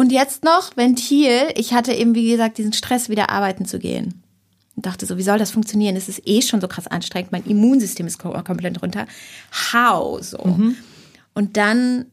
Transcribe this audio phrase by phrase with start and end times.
[0.00, 1.52] Und jetzt noch Ventil.
[1.56, 4.22] Ich hatte eben, wie gesagt, diesen Stress, wieder arbeiten zu gehen.
[4.74, 5.94] Und dachte so, wie soll das funktionieren?
[5.94, 7.32] Es ist eh schon so krass anstrengend.
[7.32, 9.06] Mein Immunsystem ist komplett runter.
[9.74, 10.24] How?
[10.24, 10.42] So.
[10.42, 10.76] Mhm.
[11.34, 12.06] Und dann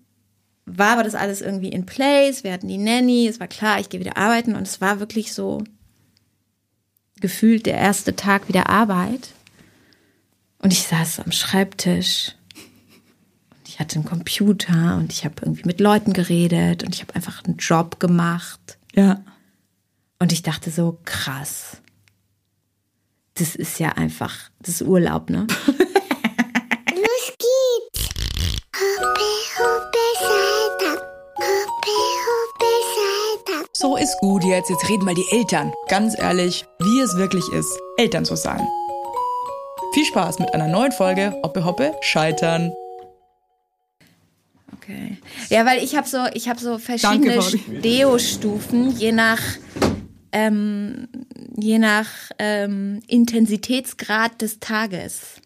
[0.66, 2.44] war aber das alles irgendwie in place.
[2.44, 3.26] Wir hatten die Nanny.
[3.26, 4.56] Es war klar, ich gehe wieder arbeiten.
[4.56, 5.64] Und es war wirklich so
[7.22, 9.30] gefühlt der erste Tag wieder Arbeit.
[10.60, 12.34] Und ich saß am Schreibtisch.
[13.78, 17.44] Ich hatte einen Computer und ich habe irgendwie mit Leuten geredet und ich habe einfach
[17.44, 18.80] einen Job gemacht.
[18.96, 19.24] Ja.
[20.18, 21.78] Und ich dachte so, krass.
[23.36, 25.46] Das ist ja einfach, das ist Urlaub, ne?
[25.68, 28.10] Los geht's!
[28.76, 29.30] Hoppe,
[29.60, 31.00] hoppe, Salta.
[31.36, 33.70] Hoppe, hoppe, Salta.
[33.74, 34.72] So ist gut jetzt.
[34.72, 35.72] Jetzt reden mal die Eltern.
[35.88, 38.68] Ganz ehrlich, wie es wirklich ist, Eltern zu sein.
[39.94, 42.74] Viel Spaß mit einer neuen Folge Hoppe Hoppe Scheitern.
[44.88, 45.18] Okay.
[45.50, 47.40] Ja, weil ich habe so, ich habe so verschiedene.
[47.82, 49.42] Deo-Stufen, je nach,
[50.32, 51.10] ähm,
[51.58, 52.08] je nach
[52.40, 55.42] ähm, Intensitätsgrad des Tages.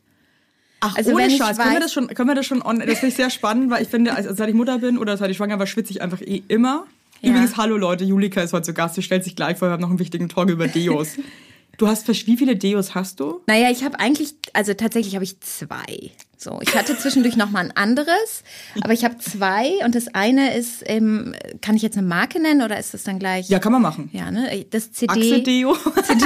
[0.79, 3.07] Ach, Also ohne Scheiß, können wir das schon, können wir das schon, on, das finde
[3.07, 5.57] ich sehr spannend, weil ich finde, als, seit ich Mutter bin oder seit ich schwanger
[5.57, 6.85] war, schwitze ich einfach eh immer.
[7.21, 7.29] Ja.
[7.31, 9.81] Übrigens, hallo Leute, Julika ist heute zu Gast, sie stellt sich gleich vor, wir haben
[9.81, 11.17] noch einen wichtigen Talk über Deos.
[11.77, 13.41] du hast, wie viele Deos hast du?
[13.47, 16.11] Naja, ich habe eigentlich, also tatsächlich habe ich zwei.
[16.43, 18.43] So, ich hatte zwischendurch noch mal ein anderes,
[18.81, 22.63] aber ich habe zwei und das eine ist, ähm, kann ich jetzt eine Marke nennen
[22.63, 23.47] oder ist das dann gleich?
[23.47, 24.09] Ja, kann man machen.
[24.11, 24.65] Ja, ne?
[24.71, 25.11] Das CD.
[25.11, 25.75] Achse Deo.
[26.03, 26.25] CD,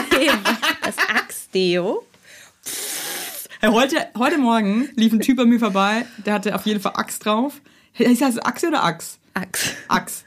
[0.82, 2.06] das Axe-Deo.
[3.60, 6.94] Hey, heute, heute Morgen lief ein Typ bei mir vorbei, der hatte auf jeden Fall
[6.96, 7.60] Axt drauf.
[8.00, 9.20] Heißt das Achse oder Ax?
[9.34, 9.72] Axe.
[9.90, 10.24] Ax.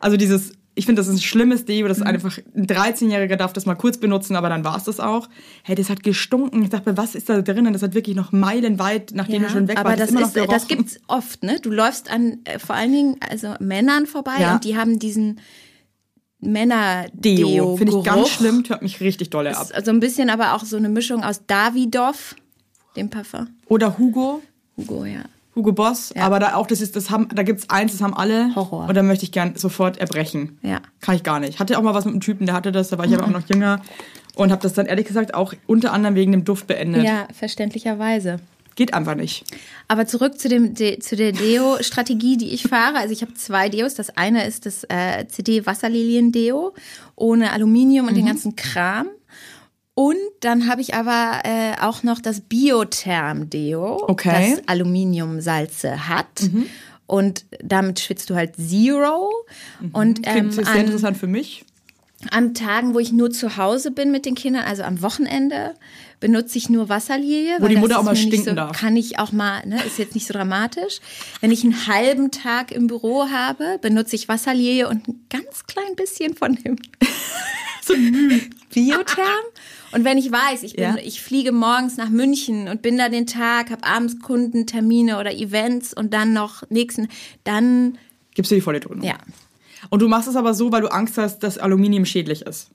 [0.00, 3.52] Also dieses, ich finde, das ist ein schlimmes Deo, das ist einfach, ein 13-Jähriger darf
[3.52, 5.28] das mal kurz benutzen, aber dann war es das auch.
[5.64, 6.62] Hey, das hat gestunken.
[6.62, 7.72] Ich dachte was ist da drinnen?
[7.72, 10.68] Das hat wirklich noch meilenweit, nachdem er schon weg aber war, das, noch ist, das
[10.68, 11.58] gibt's oft, ne?
[11.60, 14.54] Du läufst an äh, vor allen Dingen also Männern vorbei Ja.
[14.54, 15.40] und die haben diesen
[16.40, 17.48] Männer Deo.
[17.48, 19.68] Deo Finde ich ganz schlimm, hört mich richtig dolle ab.
[19.74, 22.36] Also ein bisschen aber auch so eine Mischung aus Davidoff,
[22.94, 23.48] dem Parfum.
[23.66, 24.42] Oder Hugo.
[24.76, 25.24] Hugo, ja.
[25.58, 26.22] Hugo Boss, Ja.
[26.22, 28.54] aber da auch, das ist, das haben, da gibt's eins, das haben alle.
[28.54, 28.88] Horror.
[28.88, 30.58] Und da möchte ich gern sofort erbrechen.
[30.62, 30.80] Ja.
[31.00, 31.58] Kann ich gar nicht.
[31.58, 33.30] Hatte auch mal was mit einem Typen, der hatte das, da war ich aber auch
[33.30, 33.82] noch jünger.
[34.36, 37.02] Und habe das dann ehrlich gesagt auch unter anderem wegen dem Duft beendet.
[37.02, 38.38] Ja, verständlicherweise.
[38.76, 39.42] Geht einfach nicht.
[39.88, 42.98] Aber zurück zu, dem, De, zu der Deo-Strategie, die ich fahre.
[42.98, 43.94] Also ich habe zwei Deos.
[43.94, 46.74] Das eine ist das äh, CD Wasserlilien-Deo
[47.16, 48.28] ohne Aluminium und den Mhm.
[48.28, 49.08] ganzen Kram.
[49.98, 54.50] Und dann habe ich aber äh, auch noch das Biotherm-Deo, Okay.
[54.50, 54.56] Mhm.
[54.58, 56.28] das Aluminiumsalze hat.
[57.08, 59.32] Und damit schwitzt du halt Zero.
[59.92, 61.64] Und ähm, Klingt sehr an, interessant für mich.
[62.30, 65.74] an Tagen, wo ich nur zu Hause bin mit den Kindern, also am Wochenende,
[66.20, 67.56] benutze ich nur Wasserlilie.
[67.58, 68.78] Wo weil die Mutter auch mal stinken so, darf.
[68.78, 71.00] Kann ich auch mal, ne, ist jetzt nicht so dramatisch.
[71.40, 75.96] Wenn ich einen halben Tag im Büro habe, benutze ich Wasserlilie und ein ganz klein
[75.96, 76.76] bisschen von dem
[78.72, 79.26] Biotherm.
[79.92, 80.96] Und wenn ich weiß, ich bin, Ja.
[81.02, 85.94] ich fliege morgens nach München und bin da den Tag, habe abends Kundentermine oder Events
[85.94, 87.08] und dann noch nächsten,
[87.44, 87.98] dann
[88.34, 89.04] Gibst du die volle Dröhnung.
[89.04, 89.16] ja,
[89.90, 92.70] Und du machst es aber so, weil du Angst hast, dass Aluminium schädlich ist.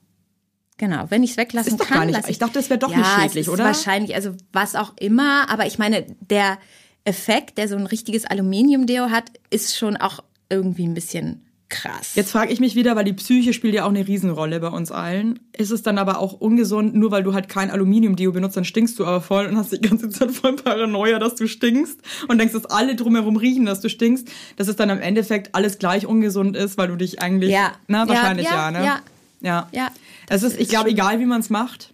[0.77, 1.99] Genau, wenn ich es weglassen kann.
[1.99, 3.63] gar nicht- lass ich dachte, es wäre doch ja, nicht schädlich, oder?
[3.65, 6.57] Wahrscheinlich, also was auch immer, aber ich meine, der
[7.05, 11.42] Effekt, der so ein richtiges Aluminiumdeo hat, ist schon auch irgendwie ein bisschen
[11.73, 12.15] krass.
[12.15, 14.91] Jetzt frage ich mich wieder, weil die Psyche spielt ja auch eine Riesenrolle bei uns
[14.91, 15.39] allen.
[15.57, 18.97] Ist es dann aber auch ungesund, nur weil du halt kein Aluminium-Deo benutzt, dann stinkst
[18.99, 22.53] du aber voll und hast die ganze Zeit voll Paranoia, dass du stinkst und denkst,
[22.53, 26.55] dass alle drumherum riechen, dass du stinkst, dass es dann im Endeffekt alles gleich ungesund
[26.55, 27.73] ist, weil du dich eigentlich, Ja.
[27.87, 28.85] na, Ja, wahrscheinlich ja, ja, ne?
[28.85, 28.99] ja.
[29.41, 29.67] Ja.
[29.73, 29.89] Ja,
[30.29, 31.92] Es ist, ich glaube, egal wie man es macht,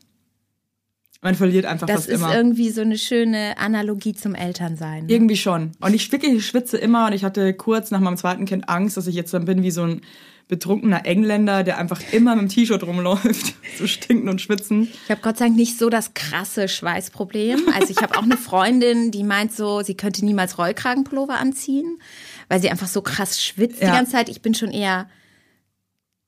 [1.22, 2.34] man verliert einfach Das fast ist immer.
[2.35, 5.06] irgendwie so eine schöne Analogie zum Elternsein.
[5.06, 5.12] ne?
[5.12, 5.72] Irgendwie schon.
[5.81, 8.96] Und ich wirklich ich schwitze immer und ich hatte kurz nach meinem zweiten Kind Angst,
[8.97, 10.02] dass ich jetzt dann bin wie so ein
[10.47, 14.88] betrunkener Engländer, der einfach immer mit dem T-Shirt rumläuft, so stinken und schwitzen.
[15.06, 17.68] Ich habe Gott sei Dank nicht so das krasse Schweißproblem.
[17.75, 22.00] Also ich habe auch eine Freundin, die meint so, sie könnte niemals Rollkragenpullover anziehen,
[22.47, 23.90] weil sie einfach so krass schwitzt Ja.
[23.91, 24.28] die ganze Zeit.
[24.29, 25.08] Ich bin schon eher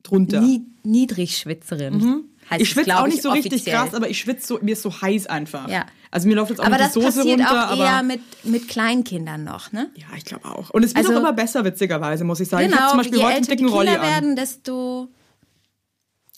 [0.04, 0.42] Drunter.
[0.42, 2.26] Nie, Niedrigschwitzerin.
[2.52, 3.76] Heißt ich schwitze auch nicht so richtig offiziell.
[3.78, 5.68] krass, aber ich schwitze so, mir ist so heiß einfach.
[5.70, 5.86] Ja.
[6.12, 8.04] Also mir läuft jetzt auch Aber nicht das die Soße passiert runter, auch aber eher
[8.04, 9.90] mit, mit Kleinkindern noch, ne?
[9.96, 10.70] ja, ich glaube auch.
[10.72, 12.66] Und es wird Also- auch immer besser, witzigerweise, muss ich sagen.
[12.66, 14.10] ich habe Genau, zum Beispiel je heute einen älter die dicken Rolli Kinder an.
[14.12, 15.08] werden, desto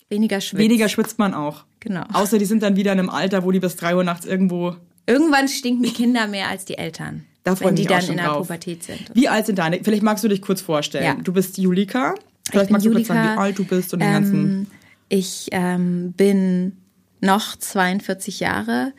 [0.08, 0.62] weniger schwitzt.
[0.62, 1.64] Weniger schwitzt man auch.
[1.80, 2.04] Genau.
[2.12, 4.76] Außer die sind dann wieder in einem Alter, wo die bis 3 Uhr nachts irgendwo.
[5.06, 7.24] Irgendwann stinken die Kinder mehr als die Eltern.
[7.42, 8.46] Da freu wenn ich die mich auch dann schon in der drauf.
[8.46, 9.10] Pubertät sind.
[9.12, 9.80] Wie alt sind deine?
[9.84, 11.04] Vielleicht magst du dich kurz vorstellen.
[11.04, 11.14] Ja.
[11.22, 12.14] Du bist Julika.
[12.50, 13.34] Vielleicht bin magst du kurz sagen, Julika.
[13.36, 14.70] wie alt du bist und den ganzen.
[15.14, 16.76] Ich ähm, bin
[17.20, 18.92] noch 42 Jahre.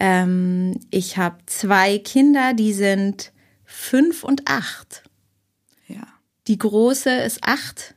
[0.00, 3.32] Ähm, ich habe zwei Kinder, die sind
[3.64, 5.04] fünf und acht.
[5.86, 6.02] Ja.
[6.48, 7.94] Die große ist acht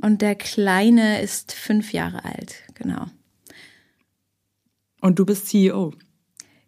[0.00, 3.04] Und der Kleine ist fünf Jahre alt, genau.
[5.02, 5.92] Und du bist CEO.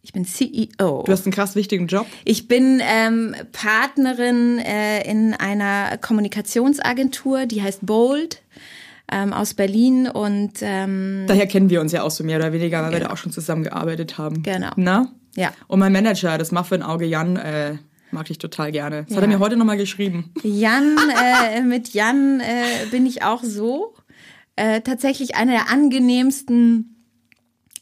[0.02, 1.02] Ich bin CEO.
[1.02, 2.06] Du hast einen krass wichtigen Job.
[2.26, 8.42] Ich bin ähm, Partnerin äh, in einer Kommunikationsagentur, die heißt Bold
[9.10, 12.82] ähm, aus Berlin und ähm, Daher kennen wir uns ja auch so mehr oder weniger,
[12.82, 14.42] weil wir da auch schon zusammengearbeitet haben.
[14.42, 14.70] Genau.
[14.76, 15.12] Na?
[15.36, 15.52] ja.
[15.68, 17.74] Und mein Manager, das Muffin-Auge Jan, äh,
[18.10, 19.04] mag ich total gerne.
[19.08, 19.36] Das hat er Ja.
[19.36, 20.32] mir heute nochmal geschrieben.
[20.42, 20.96] Jan,
[21.54, 23.94] äh, mit Jan äh, bin ich auch so.
[24.56, 26.92] Äh, tatsächlich eine der angenehmsten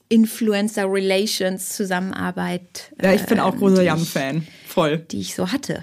[0.09, 4.47] Influencer Relations Zusammenarbeit, Ja, ich bin auch großer Jan-Fan.
[4.67, 4.99] Voll.
[5.11, 5.83] die ich so hatte.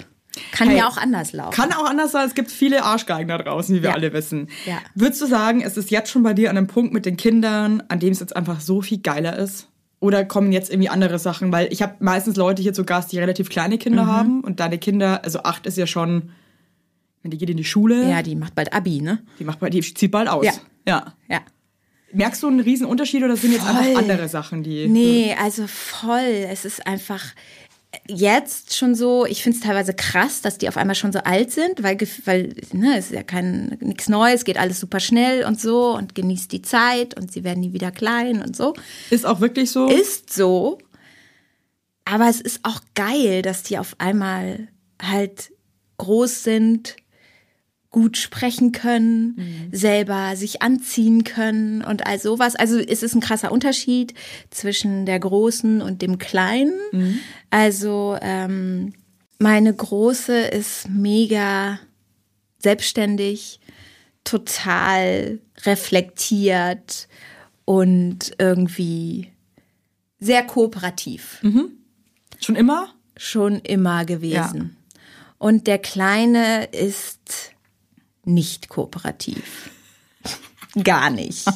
[0.52, 1.52] Kann Hey, ja auch anders laufen.
[1.56, 3.96] Kann auch anders sein, es gibt viele Arschgeigen da draußen, wie wir Ja.
[3.96, 4.48] alle wissen.
[4.66, 4.78] Ja.
[4.96, 7.84] Würdest du sagen, es ist jetzt schon bei dir an einem Punkt mit den Kindern,
[7.88, 9.68] an dem es jetzt einfach so viel geiler ist?
[10.00, 11.52] Oder kommen jetzt irgendwie andere Sachen?
[11.52, 13.80] Weil ich habe meistens Leute hier zu Gast, die relativ kleine Mhm.
[13.80, 14.42] Kinder haben.
[14.42, 16.32] Und deine Kinder, also acht ist ja schon,
[17.22, 19.20] wenn die geht in die Schule, ja, die macht bald Abi, ne?
[19.40, 20.44] die macht bald, die zieht bald aus.
[20.46, 20.54] Ja.
[20.88, 21.14] ja.
[21.30, 21.42] Ja.
[22.14, 23.76] Merkst du einen riesen Unterschied oder sind jetzt Voll.
[23.78, 24.88] einfach andere Sachen, die.
[24.88, 26.46] Nee, also voll.
[26.50, 27.24] Es ist einfach
[28.08, 31.52] jetzt schon so, ich finde es teilweise krass, dass die auf einmal schon so alt
[31.52, 35.60] sind, weil, weil ne, es ist ja kein nichts Neues, geht alles super schnell und
[35.60, 38.74] so und genießt die Zeit und sie werden nie wieder klein und so.
[39.10, 39.88] Ist auch wirklich so?
[39.88, 40.78] Ist so.
[42.06, 44.68] Aber es ist auch geil, dass die auf einmal
[45.02, 45.52] halt
[45.98, 46.96] groß sind,
[47.92, 52.56] gut sprechen können, selber sich anziehen können und all sowas.
[52.56, 54.14] Also es ist ein krasser Unterschied
[54.50, 56.74] zwischen der Großen und dem Kleinen.
[57.50, 58.94] Also ähm,
[59.40, 61.80] meine Große ist mega
[62.60, 63.60] selbstständig,
[64.24, 67.08] total reflektiert
[67.66, 69.30] und irgendwie
[70.20, 71.40] sehr kooperativ
[72.40, 72.94] Schon immer?
[73.18, 74.78] schon immer gewesen.
[75.38, 77.51] Und der Kleine ist
[78.24, 79.70] nicht kooperativ.
[80.84, 81.48] Gar nicht.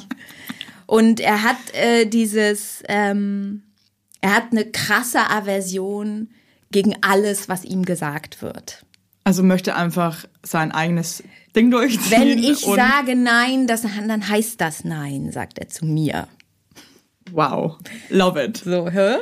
[0.85, 3.63] Und er hat äh, dieses, ähm,
[4.21, 6.29] er hat eine krasse Aversion
[6.71, 8.85] gegen alles, was ihm gesagt wird.
[9.23, 11.23] Also möchte einfach sein eigenes
[11.56, 12.12] Ding durchziehen.
[12.12, 16.27] Wenn ich sage nein, das, dann heißt das nein, sagt er zu mir.
[17.31, 17.77] Wow,
[18.10, 18.57] love it.
[18.63, 19.16] So, hä?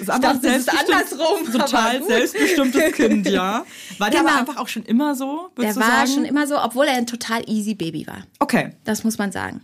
[0.00, 3.64] Ist einfach dachte, das ist andersrum, Total selbstbestimmtes Kind, ja.
[3.98, 4.32] War der Genau.
[4.32, 6.12] aber einfach auch schon immer so, Der war sagen?
[6.14, 8.22] schon immer so, obwohl er ein total easy Baby war.
[8.38, 8.70] Okay.
[8.84, 9.60] Das muss man sagen.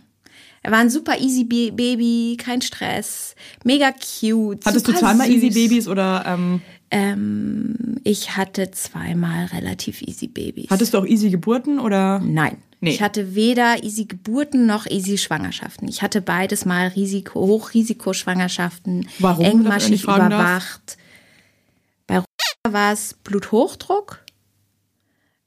[0.61, 4.65] Er war ein super easy Ba- Baby, kein Stress, mega cute.
[4.65, 5.35] Hattest du zweimal süß.
[5.43, 6.61] Easy Babys oder ähm,
[6.97, 10.69] Ähm, ich hatte zweimal relativ easy Babys.
[10.69, 12.19] hattest du auch Easy Geburten oder?
[12.19, 12.57] Nein.
[12.79, 12.91] Nee.
[12.91, 15.89] Ich hatte weder easy Geburten noch easy Schwangerschaften.
[15.89, 20.39] Ich hatte beides mal Risiko, Hochrisikoschwangerschaften, Warum, engmaschig fragen darf?
[20.41, 20.97] überwacht.
[22.07, 22.23] Bei
[22.71, 24.23] war es Bluthochdruck.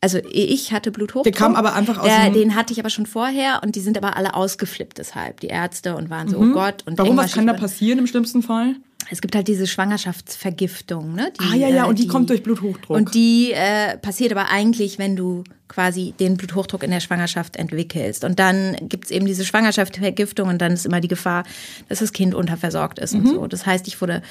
[0.01, 1.25] Also ich hatte Bluthochdruck.
[1.25, 3.97] Der kam aber einfach aus Der, Den hatte ich aber schon vorher und die sind
[3.97, 6.83] aber alle ausgeflippt deshalb, die Ärzte und waren so, oh Gott.
[6.87, 6.99] Und Mhm.
[6.99, 8.77] Warum, was kann da passieren im schlimmsten Fall?
[9.11, 11.33] Es gibt halt diese Schwangerschaftsvergiftung, ne?
[11.41, 12.97] Die, Ah, ja, ja, und die kommt durch Bluthochdruck.
[12.97, 18.25] Und die äh, passiert aber eigentlich, wenn du quasi den Bluthochdruck in der Schwangerschaft entwickelst.
[18.25, 21.45] Und dann gibt's eben diese Schwangerschaftsvergiftung und dann ist immer die Gefahr,
[21.89, 23.21] dass das Kind unterversorgt ist Mhm.
[23.21, 23.47] und so.
[23.47, 24.23] Das heißt, ich wurde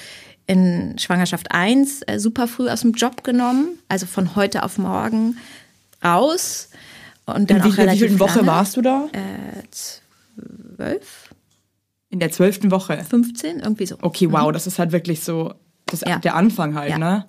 [0.47, 5.37] in Schwangerschaft 1 äh, super früh aus dem Job genommen, also von heute auf morgen
[6.03, 6.69] raus.
[7.25, 9.09] Und dann In wie, auch in wie relativ vielen Woche warst du da?
[9.71, 11.26] Zwölf,
[12.09, 12.97] In der zwölften Woche.
[13.09, 13.97] 15, irgendwie so.
[14.01, 15.53] Okay, wow, das ist halt wirklich so
[15.87, 16.19] das, Ja.
[16.19, 16.97] der Anfang halt, Ja.
[16.97, 17.25] ne?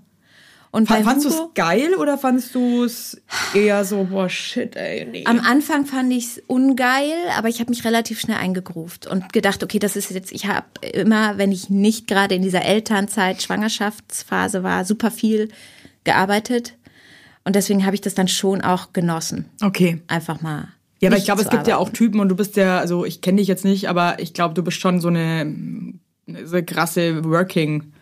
[0.70, 3.23] Und Fand, fandst du es geil oder fandst du es
[3.54, 5.25] eher so, boah, shit, ey, nee.
[5.25, 9.62] Am Anfang fand ich es ungeil, aber ich habe mich relativ schnell eingegruft und gedacht,
[9.64, 14.62] okay, das ist jetzt, ich habe immer, wenn ich nicht gerade in dieser Elternzeit, Schwangerschaftsphase
[14.62, 15.49] war, super viel
[16.04, 16.75] gearbeitet.
[17.44, 19.47] Und deswegen habe ich das dann schon auch genossen.
[19.62, 20.02] okay.
[20.06, 20.68] Einfach mal.
[21.00, 21.97] Ja, aber ich glaube, es gibt ja auch arbeiten.
[21.97, 24.62] Typen und du bist ja, also ich kenne dich jetzt nicht, aber ich glaube, du
[24.62, 25.55] bist schon so eine,
[26.45, 27.93] so eine krasse Working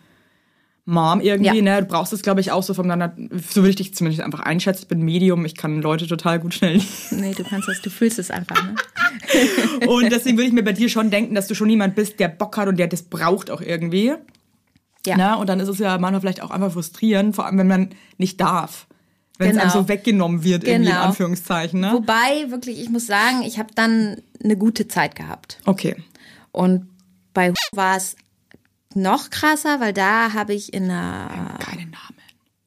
[0.85, 1.61] Mom irgendwie, Ja.
[1.61, 1.81] ne?
[1.81, 3.13] Du brauchst es, glaube ich, auch so von deiner,
[3.51, 4.83] so würde ich dich zumindest einfach einschätzen.
[4.83, 8.19] Ich bin Medium, ich kann Leute total gut schnell Nee, du kannst das, du fühlst
[8.19, 8.75] es einfach, ne?
[9.87, 12.29] Und deswegen würde ich mir bei dir schon denken, dass du schon jemand bist, der
[12.29, 14.13] Bock hat und der das braucht auch irgendwie.
[15.05, 15.15] Ja.
[15.17, 17.89] Na, und dann ist es ja manchmal vielleicht auch einfach frustrierend, vor allem wenn man
[18.17, 18.87] nicht darf.
[19.37, 19.63] Wenn es Genau.
[19.63, 21.05] einem so weggenommen wird, irgendwie in Genau.
[21.07, 21.79] Anführungszeichen.
[21.79, 21.91] Ne?
[21.93, 25.59] Wobei, wirklich, ich muss sagen, ich habe dann eine gute Zeit gehabt.
[25.65, 25.95] Okay.
[26.51, 26.87] Und
[27.33, 28.15] bei war es
[28.95, 31.93] noch krasser, weil da habe ich in einer Keine Namen.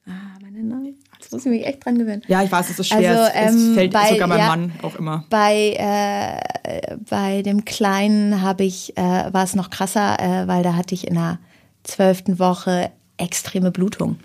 [0.06, 0.96] Ah, meine Namen.
[1.18, 2.22] Jetzt muss ich mich echt dran gewöhnen.
[2.28, 3.10] Ja, ich weiß, es ist schwer.
[3.10, 4.46] Also, es, es ähm, fällt bei- sogar meinem ja.
[4.46, 5.24] Mann auch immer.
[5.28, 10.74] Bei, äh, bei dem Kleinen habe ich, äh, war es noch krasser, äh, weil da
[10.76, 11.38] hatte ich in der
[11.82, 14.18] zwölften Woche extreme Blutung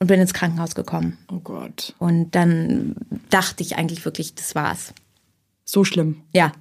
[0.00, 1.18] und bin ins Krankenhaus gekommen.
[1.30, 1.94] Oh Gott.
[1.98, 2.96] Und dann
[3.28, 4.94] dachte ich eigentlich wirklich, das war's.
[5.64, 6.22] So schlimm.
[6.32, 6.52] Ja.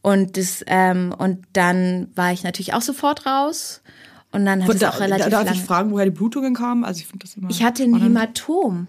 [0.00, 3.82] Und das, ähm, und dann war ich natürlich auch sofort raus.
[4.30, 6.84] Und dann hat es da, auch relativ da, darf ich fragen, woher die Blutungen kamen?
[6.84, 7.50] Also ich finde das immer.
[7.50, 8.86] Ich hatte ein Hämatom.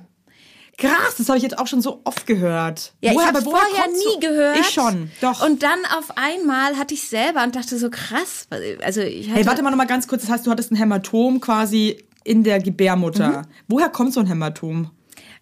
[0.77, 2.93] Krass, das habe ich jetzt auch schon so oft gehört.
[3.01, 4.59] Ja, ich Woher- habe aber woher vorher nie gehört.
[4.59, 5.45] Ich schon, doch.
[5.45, 8.47] Und dann auf einmal hatte ich selber und dachte so krass.
[8.83, 10.21] Also ich hatte, hey, warte mal noch mal ganz kurz.
[10.23, 13.41] Das heißt, du hattest ein Hämatom quasi in der Gebärmutter.
[13.41, 13.47] Mhm.
[13.67, 14.89] Woher kommt so ein Hämatom?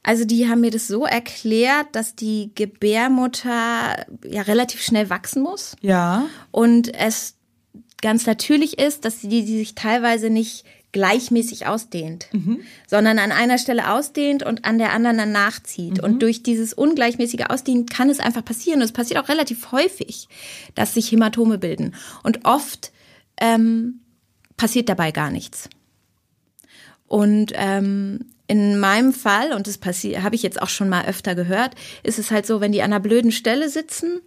[0.03, 5.75] Also die haben mir das so erklärt, dass die Gebärmutter ja relativ schnell wachsen muss
[5.81, 6.25] Ja.
[6.49, 7.35] und es
[8.01, 12.27] ganz natürlich ist, dass die, die sich teilweise nicht gleichmäßig ausdehnt,
[12.87, 16.03] sondern an einer Stelle ausdehnt und an der anderen dann nachzieht.
[16.03, 18.79] Und durch dieses ungleichmäßige Ausdehnen kann es einfach passieren.
[18.81, 20.27] Und es passiert auch relativ häufig,
[20.75, 21.95] dass sich Hämatome bilden.
[22.23, 22.91] Und oft
[23.39, 24.01] ähm,
[24.57, 25.69] passiert dabei gar nichts.
[27.11, 31.35] Und ähm, in meinem Fall, und das passiert, habe ich jetzt auch schon mal öfter
[31.35, 34.21] gehört, ist es halt so, wenn die an einer blöden Stelle sitzen,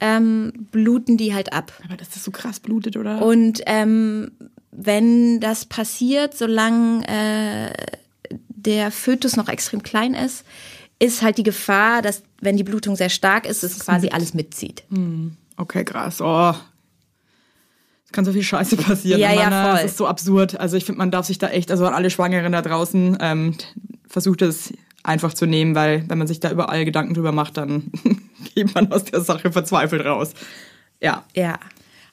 [0.00, 1.72] ähm, bluten die halt ab.
[1.84, 3.22] Aber dass das so krass blutet, oder?
[3.24, 4.32] Und ähm,
[4.72, 10.44] wenn das passiert, solange äh, der Fötus noch extrem klein ist,
[10.98, 14.82] ist halt die Gefahr, dass wenn die Blutung sehr stark ist, es quasi alles mitzieht.
[15.56, 16.20] Okay, krass.
[16.20, 16.52] Oh.
[18.08, 19.20] Es kann so viel Scheiße passieren.
[19.20, 19.82] Ja, ja, Mann, voll.
[19.82, 20.58] Das ist so absurd.
[20.58, 23.54] Also ich finde, man darf sich da echt, also an alle Schwangeren da draußen, ähm,
[24.08, 24.72] versucht es
[25.02, 27.92] einfach zu nehmen, weil wenn man sich da überall Gedanken drüber macht, dann
[28.54, 30.32] geht man aus der Sache verzweifelt raus.
[31.02, 31.24] Ja.
[31.36, 31.58] Ja.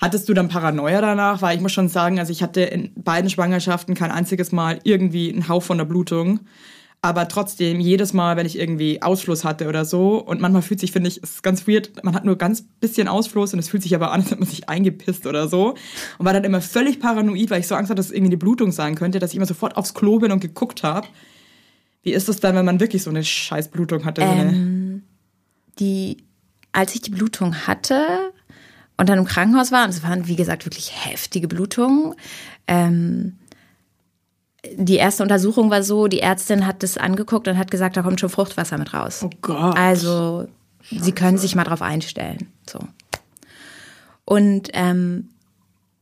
[0.01, 1.41] Hattest du dann Paranoia danach?
[1.41, 5.31] Weil ich muss schon sagen, also ich hatte in beiden Schwangerschaften kein einziges Mal irgendwie
[5.31, 6.41] einen Hauch von der Blutung.
[7.05, 10.91] Aber trotzdem, jedes Mal, wenn ich irgendwie Ausfluss hatte oder so, und manchmal fühlt sich,
[10.91, 13.83] finde ich, es ist ganz weird, man hat nur ganz bisschen Ausfluss und es fühlt
[13.83, 15.75] sich aber an, als hätte man sich eingepisst oder so.
[16.17, 18.37] Und war dann immer völlig paranoid, weil ich so Angst hatte, dass es irgendwie eine
[18.37, 21.07] Blutung sein könnte, dass ich immer sofort aufs Klo bin und geguckt habe.
[22.01, 24.23] Wie ist es dann, wenn man wirklich so eine scheiß Blutung hatte?
[24.23, 25.03] Eine-
[25.77, 26.17] die,
[26.71, 28.31] als ich die Blutung hatte
[28.97, 32.15] und dann im Krankenhaus war, und es waren, wie gesagt, wirklich heftige Blutungen,
[32.67, 33.37] ähm,
[34.75, 38.19] die erste Untersuchung war so, die Ärztin hat das angeguckt und hat gesagt, da kommt
[38.19, 39.21] schon Fruchtwasser mit raus.
[39.23, 39.77] Oh Gott.
[39.77, 40.47] Also,
[40.89, 42.49] sie können sich mal drauf einstellen.
[42.69, 42.79] So.
[44.25, 45.29] Und ähm,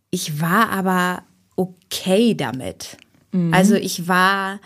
[0.09, 1.23] ich war aber
[1.55, 2.97] okay damit.
[3.51, 4.59] Also ich war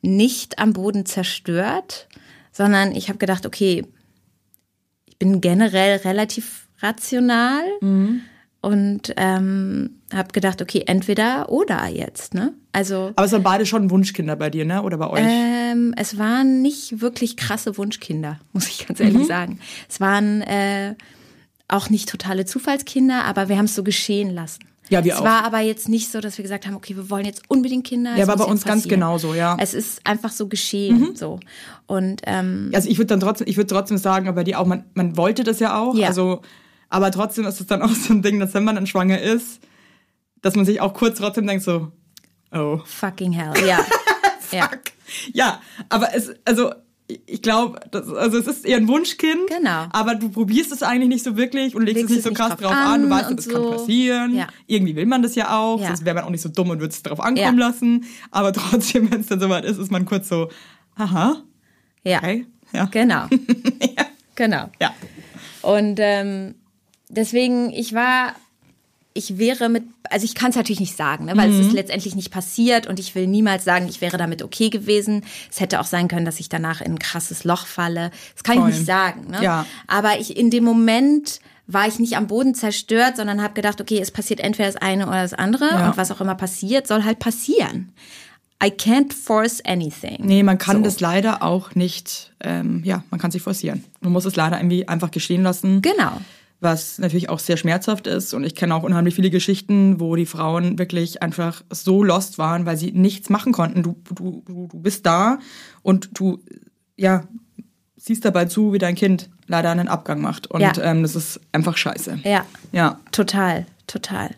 [0.00, 2.08] nicht am Boden zerstört,
[2.50, 3.86] sondern ich habe gedacht, okay,
[5.06, 7.62] ich bin generell relativ rational
[8.60, 12.54] und ähm, habe gedacht, okay, entweder oder jetzt, ne?
[12.72, 14.82] Also aber es waren beide schon Wunschkinder bei dir, ne?
[14.82, 15.24] Oder bei euch?
[15.24, 19.58] ähm, es waren nicht wirklich krasse Wunschkinder, muss ich ganz ehrlich sagen.
[19.88, 20.94] Es waren äh,
[21.68, 24.64] auch nicht totale Zufallskinder, aber wir haben es so geschehen lassen.
[24.88, 25.24] Ja, wir es auch.
[25.24, 28.10] war aber jetzt nicht so, dass wir gesagt haben, okay, wir wollen jetzt unbedingt Kinder.
[28.14, 29.56] Ja, es war muss bei uns ganz genauso, ja.
[29.58, 31.40] Es ist einfach so geschehen, so.
[31.86, 34.84] Und ähm, Also ich würde dann trotzdem, ich würde trotzdem sagen, aber die auch, man,
[34.92, 35.94] man wollte das ja auch.
[35.94, 36.08] Ja.
[36.08, 36.42] Also,
[36.90, 39.60] aber trotzdem ist es dann auch so ein Ding, dass wenn man dann schwanger ist,
[40.42, 41.90] dass man sich auch kurz trotzdem denkt so,
[42.52, 42.80] oh.
[42.84, 43.84] fucking hell, ja.
[44.52, 44.68] ja.
[44.68, 44.80] Fuck.
[45.32, 46.72] Ja, aber es, also
[47.26, 49.48] ich glaube, also es ist eher ein Wunschkind.
[49.48, 49.86] Genau.
[49.90, 52.50] Aber du probierst es eigentlich nicht so wirklich und legst, Legst es nicht so krass
[52.56, 53.02] drauf drauf an.
[53.02, 53.52] Du an weißt, das so.
[53.52, 54.34] kann passieren.
[54.34, 54.46] Ja.
[54.66, 55.80] Irgendwie will man das ja auch.
[55.80, 55.88] Ja.
[55.88, 57.66] Sonst wäre man auch nicht so dumm und würde es drauf ankommen Ja.
[57.66, 58.04] lassen.
[58.30, 60.48] Aber trotzdem, wenn es dann soweit ist, ist man kurz so,
[60.96, 61.42] aha,
[62.04, 62.18] Ja.
[62.18, 62.46] okay.
[62.72, 62.84] Ja.
[62.86, 63.26] Genau.
[64.34, 64.70] Genau.
[64.80, 64.94] Ja.
[65.60, 66.54] Und ähm,
[67.10, 68.34] deswegen, ich war,
[69.14, 71.66] ich wäre mit, also ich kann es natürlich nicht sagen, ne, weil es Mhm.
[71.68, 75.24] ist letztendlich nicht passiert und ich will niemals sagen, ich wäre damit okay gewesen.
[75.50, 78.10] Es hätte auch sein können, dass ich danach in ein krasses Loch falle.
[78.34, 78.70] Das kann Voll.
[78.70, 79.30] ich nicht sagen.
[79.30, 79.42] Ne?
[79.42, 79.66] Ja.
[79.86, 83.98] Aber ich in dem Moment war ich nicht am Boden zerstört, sondern habe gedacht, okay,
[84.00, 85.90] es passiert entweder das eine oder das andere Ja.
[85.90, 87.92] und was auch immer passiert, soll halt passieren.
[88.64, 90.18] I can't force anything.
[90.20, 90.82] Nee, man kann So.
[90.84, 93.84] das leider auch nicht, ähm, ja, man kann sich forcieren.
[94.00, 95.82] Man muss es leider irgendwie einfach geschehen lassen.
[95.82, 96.20] Genau.
[96.62, 98.32] Was natürlich auch sehr schmerzhaft ist.
[98.34, 102.66] Und ich kenne auch unheimlich viele Geschichten, wo die Frauen wirklich einfach so lost waren,
[102.66, 103.82] weil sie nichts machen konnten.
[103.82, 105.38] Du, du, du, bist da
[105.82, 106.38] und du,
[106.96, 107.24] ja,
[107.96, 110.46] siehst dabei zu, wie dein Kind leider einen Abgang macht.
[110.48, 110.72] Und Ja.
[110.82, 112.20] ähm, das ist einfach scheiße.
[112.24, 112.44] Ja.
[112.72, 113.00] Ja.
[113.12, 114.30] Total, total.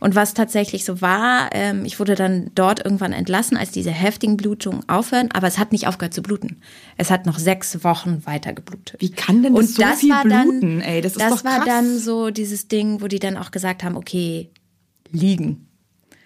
[0.00, 4.36] Und was tatsächlich so war, ähm, ich wurde dann dort irgendwann entlassen, als diese heftigen
[4.36, 6.60] Blutungen aufhören, aber es hat nicht aufgehört zu bluten.
[6.96, 9.00] Es hat noch sechs Wochen weiter geblutet.
[9.00, 10.80] Wie kann denn das Und so das viel war dann, bluten?
[10.80, 11.66] Ey, das ist das doch war krass.
[11.66, 14.50] dann so dieses Ding, wo die dann auch gesagt haben, okay,
[15.10, 15.68] liegen.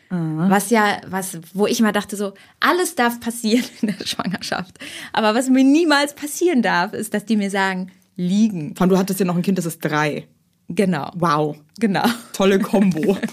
[0.09, 0.47] Ah.
[0.49, 4.79] Was ja, was, wo ich mal dachte so, alles darf passieren in der Schwangerschaft.
[5.13, 8.75] Aber was mir niemals passieren darf, ist, dass die mir sagen, liegen.
[8.75, 10.27] Vor allem, du hattest ja noch ein Kind, das ist drei.
[10.71, 11.11] Genau.
[11.17, 11.57] Wow.
[11.79, 12.05] Genau.
[12.33, 13.17] Tolle Kombo.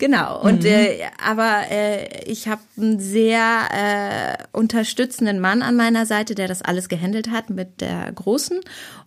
[0.00, 0.40] Genau.
[0.40, 6.48] Und äh, aber äh, ich habe einen sehr äh, unterstützenden Mann an meiner Seite, der
[6.48, 8.60] das alles gehandelt hat mit der Großen.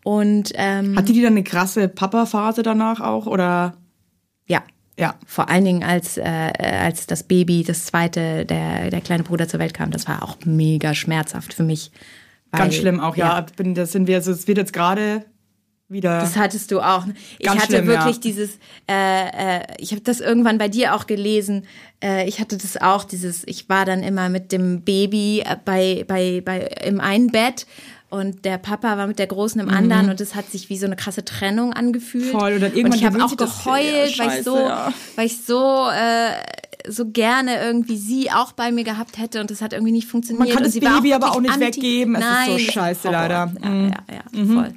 [0.04, 3.26] Und ähm, Hatte die dann eine krasse Papa-Phase danach auch?
[3.26, 3.74] Oder
[4.46, 4.62] ja,
[5.00, 5.16] ja.
[5.26, 9.60] vor allen Dingen als, äh, als das Baby, das zweite, der, der kleine Bruder zur
[9.60, 11.92] Welt kam, das war auch mega schmerzhaft für mich.
[12.52, 13.44] Ganz weil- schlimm auch, ja.
[13.58, 15.26] Bin, das sind wir, also es wird jetzt gerade
[15.94, 16.20] wieder.
[16.20, 17.06] Das hattest du auch.
[17.40, 18.22] Ich hatte schlimm, wirklich ja.
[18.22, 18.58] dieses,
[18.90, 21.66] äh, äh, ich habe das irgendwann bei dir auch gelesen.
[22.04, 26.04] Äh, ich hatte das auch, dieses, ich war dann immer mit dem Baby äh, bei,
[26.08, 27.66] bei, bei im einen Bett
[28.14, 30.86] und der Papa war mit der Großen im anderen und es hat sich wie so
[30.86, 32.32] eine krasse Trennung angefühlt.
[32.32, 32.38] Mhm.
[32.38, 34.94] Voll, und dann irgendwann ich habe auch geheult, ja, weil ich scheiße, so, ja.
[35.16, 36.34] weil ich so äh,
[36.88, 40.40] so gerne irgendwie sie auch bei mir gehabt hätte und das hat irgendwie nicht funktioniert.
[40.40, 42.16] Man kann und das Baby aber wirklich auch nicht weggeben.
[42.16, 43.52] Es ist so Nein, scheiße, leider.
[43.62, 43.90] Ja, Mhm.
[43.90, 44.54] ja, ja, voll.
[44.54, 44.74] Voll.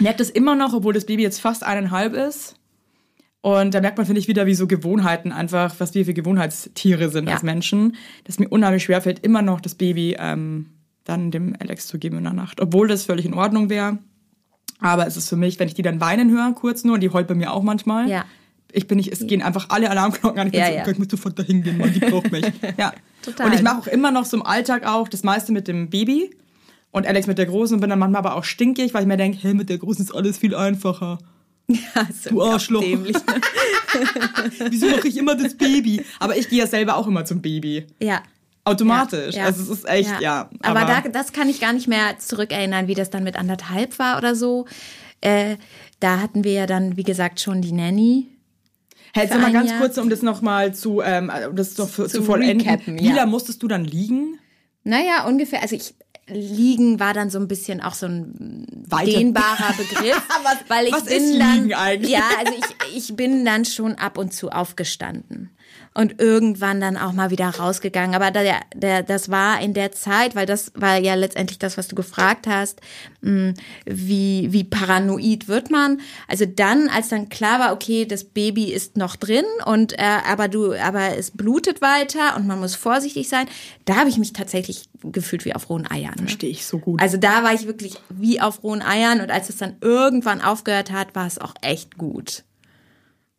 [0.00, 2.56] Merkt es immer noch, obwohl das Baby jetzt fast eineinhalb ist.
[3.42, 7.08] Und da merkt man, finde ich, wieder, wie so Gewohnheiten einfach, was wir für Gewohnheitstiere
[7.08, 7.34] sind Ja.
[7.34, 10.66] als Menschen, dass mir unheimlich schwerfällt, immer noch das Baby ähm,
[11.04, 12.60] dann dem Alex zu geben in der Nacht.
[12.60, 13.98] Obwohl das völlig in Ordnung wäre.
[14.80, 17.10] Aber es ist für mich, wenn ich die dann weinen höre, kurz nur, und die
[17.10, 18.08] heult bei mir auch manchmal.
[18.08, 18.24] Ja.
[18.72, 20.46] Ich bin nicht, es gehen einfach alle Alarmglocken an.
[20.48, 20.88] Ich bin Ja, so, ja.
[20.88, 22.44] ich muss sofort dahin gehen, Mann, die braucht mich.
[22.78, 22.92] Ja.
[23.22, 23.46] Total.
[23.48, 26.30] Und ich mache auch immer noch so im Alltag auch das meiste mit dem Baby
[26.92, 29.16] und Alex mit der Großen und bin dann manchmal aber auch stinkig, weil ich mir
[29.16, 31.18] denke, hey, mit der Großen ist alles viel einfacher.
[31.68, 32.80] Ja, ist Du Arschloch.
[32.82, 33.16] dämlich.
[34.70, 36.04] Wieso mache ich immer das Baby?
[36.18, 37.86] Aber ich gehe ja selber auch immer zum Baby.
[38.02, 38.22] Ja.
[38.64, 39.36] Automatisch.
[39.36, 39.46] Ja, ja.
[39.46, 40.50] Also es ist echt, ja.
[40.62, 44.18] Aber, da, das kann ich gar nicht mehr zurückerinnern, wie das dann mit anderthalb war
[44.18, 44.66] oder so.
[45.20, 45.56] Äh,
[46.00, 48.26] da hatten wir ja dann, wie gesagt, schon die Nanny.
[49.14, 49.80] Hältst du mal ganz Jahr.
[49.80, 52.60] kurz, um das nochmal zu, ähm, um das noch für, zu, Zu vollenden.
[52.68, 53.14] recappen, Wie ja.
[53.14, 54.38] lange musstest du dann liegen?
[54.84, 55.94] Naja, ungefähr, also ich,
[56.32, 60.22] liegen war dann so ein bisschen auch so ein Weiter- dehnbarer Begriff.
[60.42, 62.10] Was- weil ich was bin ist dann, liegen eigentlich?
[62.10, 65.50] Ja, also ich, ich bin dann schon ab und zu aufgestanden.
[65.92, 68.14] Und irgendwann dann auch mal wieder rausgegangen.
[68.14, 71.88] Aber der, der, das war in der Zeit, weil das war ja letztendlich das, was
[71.88, 72.80] du gefragt hast,
[73.22, 73.54] mh,
[73.86, 76.00] wie, wie paranoid wird man.
[76.28, 80.46] Also dann, als dann klar war, okay, das Baby ist noch drin und äh, aber
[80.46, 83.48] du, aber es blutet weiter und man muss vorsichtig sein,
[83.84, 86.14] da habe ich mich tatsächlich gefühlt wie auf rohen Eiern.
[86.16, 86.22] Ne?
[86.22, 87.02] Verstehe ich so gut.
[87.02, 90.92] Also da war ich wirklich wie auf rohen Eiern und als es dann irgendwann aufgehört
[90.92, 92.44] hat, war es auch echt gut.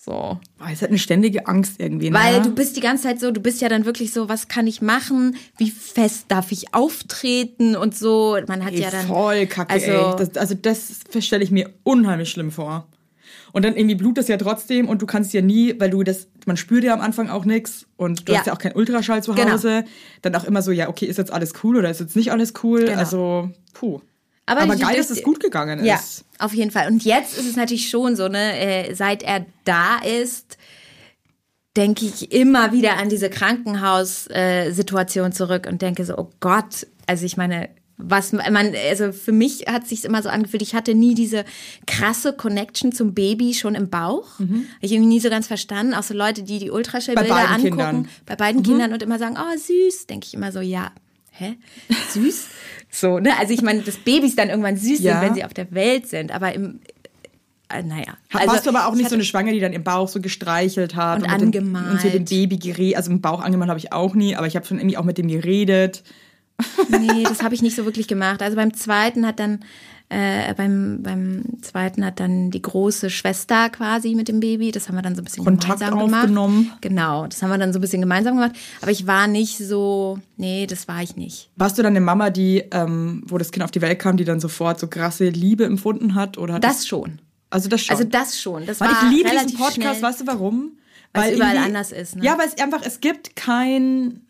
[0.03, 0.39] So.
[0.57, 2.11] Boah, es hat eine ständige Angst irgendwie.
[2.11, 2.41] Weil ne?
[2.41, 4.81] du bist die ganze Zeit so, du bist ja dann wirklich so, was kann ich
[4.81, 5.35] machen?
[5.59, 8.35] Wie fest darf ich auftreten und so?
[8.47, 10.15] Man hat Ey, ja dann voll kacke, also, ey.
[10.17, 12.87] Das, also das stelle ich mir unheimlich schlimm vor.
[13.53, 16.27] Und dann irgendwie blutet es ja trotzdem und du kannst ja nie, weil du das,
[16.47, 18.39] man spürt ja am Anfang auch nichts und du Ja.
[18.39, 19.51] hast ja auch keinen Ultraschall zu Genau.
[19.51, 19.83] Hause.
[20.23, 22.53] Dann auch immer so, ja, okay, ist jetzt alles cool oder ist jetzt nicht alles
[22.63, 22.85] cool?
[22.85, 22.97] Genau.
[22.97, 23.99] Also, puh.
[24.51, 26.23] Aber Aber, geil, dass es gut gegangen Ja, ist.
[26.39, 26.87] auf jeden Fall.
[26.87, 30.57] Und jetzt ist es natürlich schon so, ne, äh, seit er da ist,
[31.77, 37.37] denke ich immer wieder an diese Krankenhaussituation zurück und denke so, oh Gott, also ich
[37.37, 37.69] meine,
[38.03, 41.45] was man, also für mich hat sich immer so angefühlt, ich hatte nie diese
[41.85, 44.39] krasse Connection zum Baby schon im Bauch.
[44.39, 44.47] Hab
[44.81, 47.39] Ich irgendwie nie so ganz verstanden, auch so Leute, die die Ultraschallbilder Mhm.
[47.53, 47.95] Angucken, Kindern.
[47.97, 48.07] Mhm.
[48.25, 50.91] bei beiden Kindern und immer sagen, oh süß, denke ich immer so, ja,
[51.31, 51.55] hä,
[52.13, 52.47] süß?
[52.91, 55.13] so, ne, also ich meine, dass Babys dann irgendwann süß Ja.
[55.19, 56.79] sind, wenn sie auf der Welt sind, aber im,
[57.69, 58.17] äh, naja.
[58.31, 60.95] Warst du aber auch ich nicht so eine Schwangere, die dann im Bauch so gestreichelt
[60.95, 61.17] hat?
[61.17, 61.91] Und mit dem- angemalt.
[61.91, 62.97] Und so dem Baby geredet.
[62.97, 65.17] Also im Bauch angemalt habe ich auch nie, aber ich habe schon irgendwie auch mit
[65.17, 66.03] dem geredet.
[66.89, 68.41] Nee, das habe ich nicht so wirklich gemacht.
[68.43, 69.61] Also beim zweiten hat dann,
[70.13, 74.95] äh, beim, beim zweiten hat dann die große Schwester quasi mit dem Baby, das haben
[74.95, 76.21] wir dann so ein bisschen Kontakt gemeinsam gemacht.
[76.24, 76.71] aufgenommen.
[76.82, 78.52] Genau, das haben wir dann so ein bisschen gemeinsam gemacht.
[78.82, 81.50] Aber ich war nicht so, nee, das war ich nicht.
[81.56, 84.26] Warst du dann eine Mama, die, ähm, wo das Kind auf die Welt kam, die
[84.26, 86.38] dann sofort so krasse Liebe empfunden hat?
[86.38, 87.19] Oder hat Das schon.
[87.50, 87.95] also das schon.
[87.95, 88.65] Also das schon.
[88.65, 90.02] Das Weil war ich liebe diesen Podcast, schnell.
[90.02, 90.71] weißt du warum?
[91.13, 92.24] Weil es überall anders ist, ne?
[92.26, 94.21] Ja, weil es einfach, es gibt kein,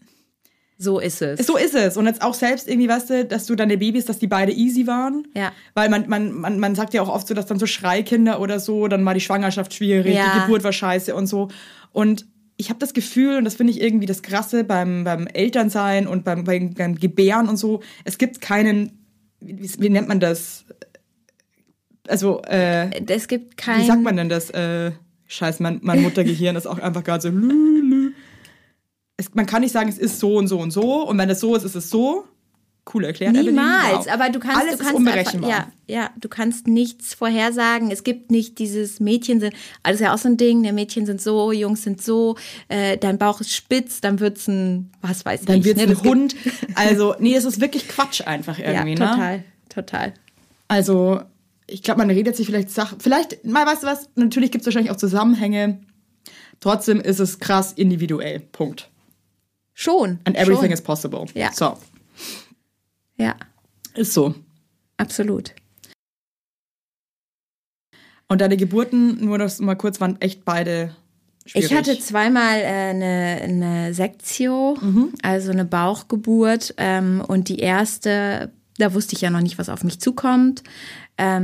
[0.83, 1.45] So ist es.
[1.45, 1.95] so ist es.
[1.95, 4.87] Und jetzt auch selbst irgendwie, weißt du, dass du deine Babys, dass die beide easy
[4.87, 5.27] waren.
[5.35, 5.51] Ja.
[5.75, 8.59] Weil man, man, man, man sagt ja auch oft so, dass dann so Schreikinder oder
[8.59, 10.33] so, dann war die Schwangerschaft schwierig, Ja.
[10.33, 11.49] die Geburt war scheiße und so.
[11.91, 12.25] Und
[12.57, 16.23] ich habe das Gefühl, und das finde ich irgendwie das Krasse beim, beim Elternsein und
[16.23, 19.05] beim, beim, beim Gebären und so, es gibt keinen,
[19.39, 20.65] wie, wie nennt man das?
[22.07, 23.81] Also, äh, es gibt kein.
[23.81, 24.49] wie sagt man denn das?
[24.49, 24.91] Äh,
[25.27, 27.29] scheiß, mein, mein Muttergehirn ist auch einfach gerade so.
[27.35, 28.11] lü, lü.
[29.21, 31.07] Es, man kann nicht sagen, es ist so und so und so.
[31.07, 32.25] Und wenn es so ist, ist es so.
[32.91, 33.33] Cool erklärt.
[33.33, 35.51] Niemals, aber du kannst, Alles du kannst unberechenbar.
[35.51, 37.91] Einfach, ja, ja, du kannst nichts vorhersagen.
[37.91, 39.53] Es gibt nicht dieses Mädchen sind,
[39.83, 42.37] also ist ja auch so ein Ding, der Mädchen sind so, Jungs sind so,
[42.69, 45.65] äh, dein Bauch ist spitz, dann wird's ein, was weiß Dann ich.
[45.65, 45.91] wird es ne?
[45.91, 46.35] ein Hund.
[46.73, 48.95] Also, nee, es ist wirklich Quatsch einfach Ja, irgendwie.
[48.95, 49.11] Ne?
[49.11, 50.13] total, total.
[50.67, 51.21] Also,
[51.67, 52.99] ich glaube, man redet sich vielleicht Sachen.
[52.99, 55.81] Vielleicht, mal weißt du was, natürlich gibt es wahrscheinlich auch Zusammenhänge,
[56.61, 58.39] Trotzdem ist es krass individuell.
[58.39, 58.89] Punkt.
[59.73, 60.19] Schon.
[60.25, 60.71] And everything schon.
[60.73, 61.25] is possible.
[61.33, 61.51] Ja.
[61.53, 61.77] So,
[63.17, 63.35] Ja,
[63.95, 64.35] ist so.
[64.97, 65.53] absolut.
[68.27, 70.95] Und deine Geburten, nur das mal kurz, waren echt beide
[71.45, 71.71] schwierig.
[71.71, 75.13] Ich hatte zweimal äh, eine, eine Sektio, Mhm.
[75.21, 76.73] also eine Bauchgeburt.
[76.77, 80.63] Ähm, und die erste, da wusste ich ja noch nicht, was auf mich zukommt.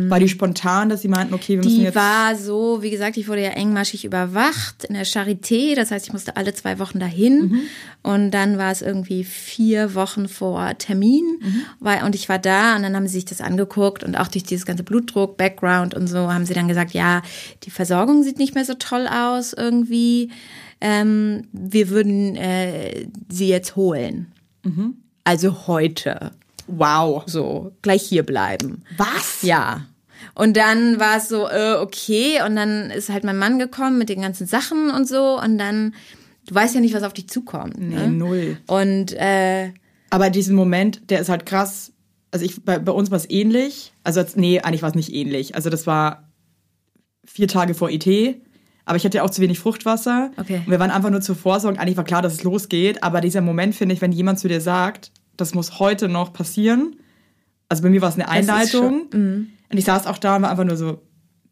[0.10, 1.96] War die spontan, dass sie meinten, okay, wir müssen Die jetzt...
[1.96, 5.76] war so, wie gesagt, ich wurde ja engmaschig überwacht in der Charité.
[5.76, 7.50] Das heißt, ich musste alle zwei Wochen dahin.
[7.50, 7.60] Mhm.
[8.02, 11.26] Und dann war es irgendwie vier Wochen vor Termin.
[11.40, 11.62] Mhm.
[11.80, 14.44] Weil, und ich war da und dann haben sie sich das angeguckt und auch durch
[14.44, 17.22] dieses ganze Blutdruck, Background und so haben sie dann gesagt, ja,
[17.64, 20.32] die Versorgung sieht nicht mehr so toll aus irgendwie.
[20.82, 24.32] Ähm, wir würden äh, sie jetzt holen.
[24.64, 24.98] Mhm.
[25.24, 26.32] Also heute.
[26.68, 27.24] Wow.
[27.26, 28.84] So, gleich hier bleiben.
[28.98, 29.42] Was?
[29.42, 29.86] Ja.
[30.36, 32.42] Und dann war es so, äh, okay.
[32.46, 35.40] Und dann ist halt mein Mann gekommen mit den ganzen Sachen und so.
[35.42, 35.96] Und dann,
[36.48, 37.78] du weißt ja nicht, was auf dich zukommt.
[37.80, 38.08] Nee, ne?
[38.10, 38.58] null.
[38.68, 39.72] Und äh,
[40.10, 41.92] Aber diesen Moment, der ist halt krass.
[42.32, 43.94] Also ich, bei, bei uns war es ähnlich.
[44.04, 45.56] Also jetzt- nee, eigentlich war es nicht ähnlich.
[45.56, 46.30] Also das war
[47.26, 48.42] vier Tage vor IT.
[48.86, 50.32] Aber ich hatte auch zu wenig Fruchtwasser.
[50.38, 50.62] Okay.
[50.66, 51.80] Und wir waren einfach nur zur Vorsorge.
[51.80, 53.04] Eigentlich war klar, dass es losgeht.
[53.04, 56.96] Aber dieser Moment, finde ich, wenn jemand zu dir sagt, das muss heute noch passieren.
[57.70, 59.08] Also bei mir war es eine Das Einleitung.
[59.14, 59.48] mhm.
[59.70, 61.02] Und ich saß auch da und war einfach nur so,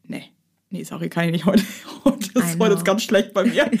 [0.04, 0.24] nee,
[0.70, 1.62] nee, sorry, kann ich nicht heute.
[1.62, 2.12] Know.
[2.60, 3.70] heute ist ganz schlecht bei mir.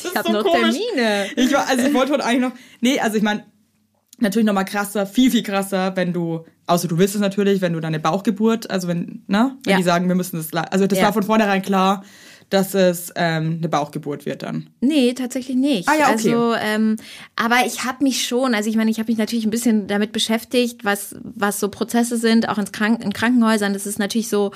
[0.00, 0.76] Das ich habe so noch komisch.
[0.94, 1.26] Termine.
[1.34, 2.52] Ich war, also ich wollte heute eigentlich noch.
[2.80, 3.44] Nee, also ich meine,
[4.20, 7.72] natürlich noch mal krasser, viel, viel krasser, wenn du, außer du willst es natürlich, wenn
[7.72, 9.76] du deine Bauchgeburt, also wenn, ne, wenn Ja.
[9.76, 11.06] die sagen, wir müssen das, also das Ja.
[11.06, 12.04] war von vornherein klar,
[12.50, 14.70] dass es ähm, eine Bauchgeburt wird dann.
[14.80, 15.88] Nee, tatsächlich nicht.
[15.88, 16.32] Ah ja, okay.
[16.34, 16.96] Also, ähm,
[17.36, 20.12] aber ich habe mich schon, also ich meine, ich habe mich natürlich ein bisschen damit
[20.12, 23.72] beschäftigt, was, was so Prozesse sind, auch ins Krank in Krankenhäusern.
[23.74, 24.52] Das ist natürlich so,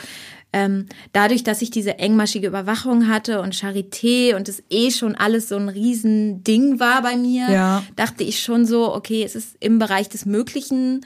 [0.54, 5.48] ähm, dadurch, dass ich diese engmaschige Überwachung hatte und Charité und es eh schon alles
[5.48, 7.82] so ein Riesending war bei mir, Ja.
[7.96, 11.04] dachte ich schon so, okay, es ist im Bereich des Möglichen.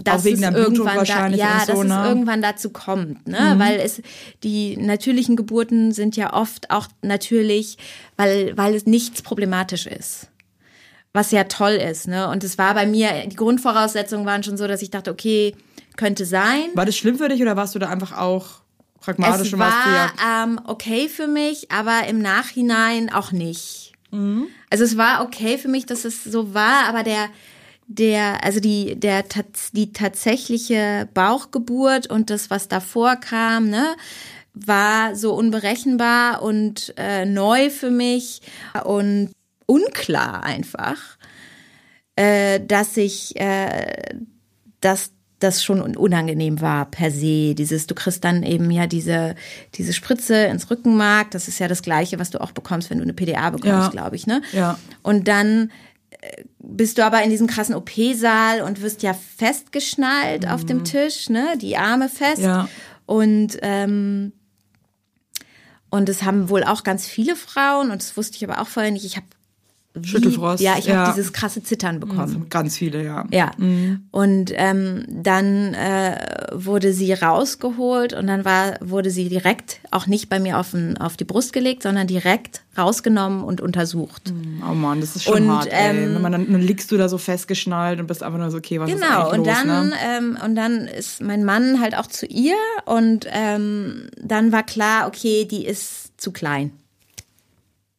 [0.00, 2.02] Dass es irgendwann da, ja, so, dass ne?
[2.02, 3.54] es irgendwann dazu kommt, ne?
[3.58, 4.00] Weil es
[4.44, 7.78] die natürlichen Geburten sind ja oft auch natürlich,
[8.16, 10.28] weil weil es nichts problematisch ist.
[11.12, 12.28] Was ja toll ist, ne?
[12.28, 15.56] Und es war bei mir die Grundvoraussetzungen waren schon so, dass ich dachte, okay,
[15.96, 16.66] könnte sein.
[16.74, 18.60] War das schlimm für dich oder warst du da einfach auch
[19.00, 20.12] pragmatisch Es und warst du ja.
[20.16, 23.92] war ähm, okay für mich, aber im Nachhinein auch nicht.
[24.10, 24.46] Mhm.
[24.70, 27.28] Also es war okay für mich, dass es so war, aber der
[27.90, 29.24] der also die der
[29.72, 33.96] die tatsächliche Bauchgeburt und das was davor kam, ne,
[34.54, 38.42] war so unberechenbar und äh, neu für mich
[38.84, 39.30] und
[39.66, 40.98] unklar einfach,
[42.16, 44.14] äh, dass ich äh,
[44.80, 47.54] dass das schon un- unangenehm war per se.
[47.54, 49.36] Dieses, du kriegst dann eben ja diese,
[49.74, 51.30] diese Spritze ins Rückenmark.
[51.30, 53.88] Das ist ja das Gleiche, was du auch bekommst, wenn du eine PDA bekommst, Ja.
[53.90, 54.42] glaube ich, ne?
[54.52, 54.76] Ja.
[55.04, 55.70] Und dann
[56.58, 61.56] bist du aber in diesem krassen OP-Saal und wirst ja festgeschnallt auf dem Tisch, ne?
[61.58, 62.38] Die Arme fest.
[62.38, 62.44] Mhm.
[62.44, 62.68] Ja.
[63.06, 64.32] Und, ähm,
[65.90, 68.92] und es haben wohl auch ganz viele Frauen, und das wusste ich aber auch vorher
[68.92, 69.04] nicht.
[69.04, 69.26] Ich habe
[70.02, 70.96] Schüttelfrost, Ja, ich ja.
[71.06, 72.46] habe dieses krasse Zittern bekommen.
[72.50, 73.26] Ganz viele, ja.
[73.32, 73.50] Ja.
[74.10, 76.16] Und ähm, dann äh,
[76.52, 80.98] wurde sie rausgeholt und dann war, wurde sie direkt auch nicht bei mir auf, den,
[80.98, 84.32] auf die Brust gelegt, sondern direkt rausgenommen und untersucht.
[84.68, 87.08] Oh Mann, das ist schon Und, hart, ähm, Wenn man dann, dann liegst du da
[87.08, 89.88] so festgeschnallt und bist einfach nur so, okay, was ist Genau, eigentlich und los, dann,
[89.88, 89.94] ne?
[90.16, 95.08] ähm, und dann ist mein Mann halt auch zu ihr und ähm, dann war klar,
[95.08, 96.70] okay, die ist zu klein.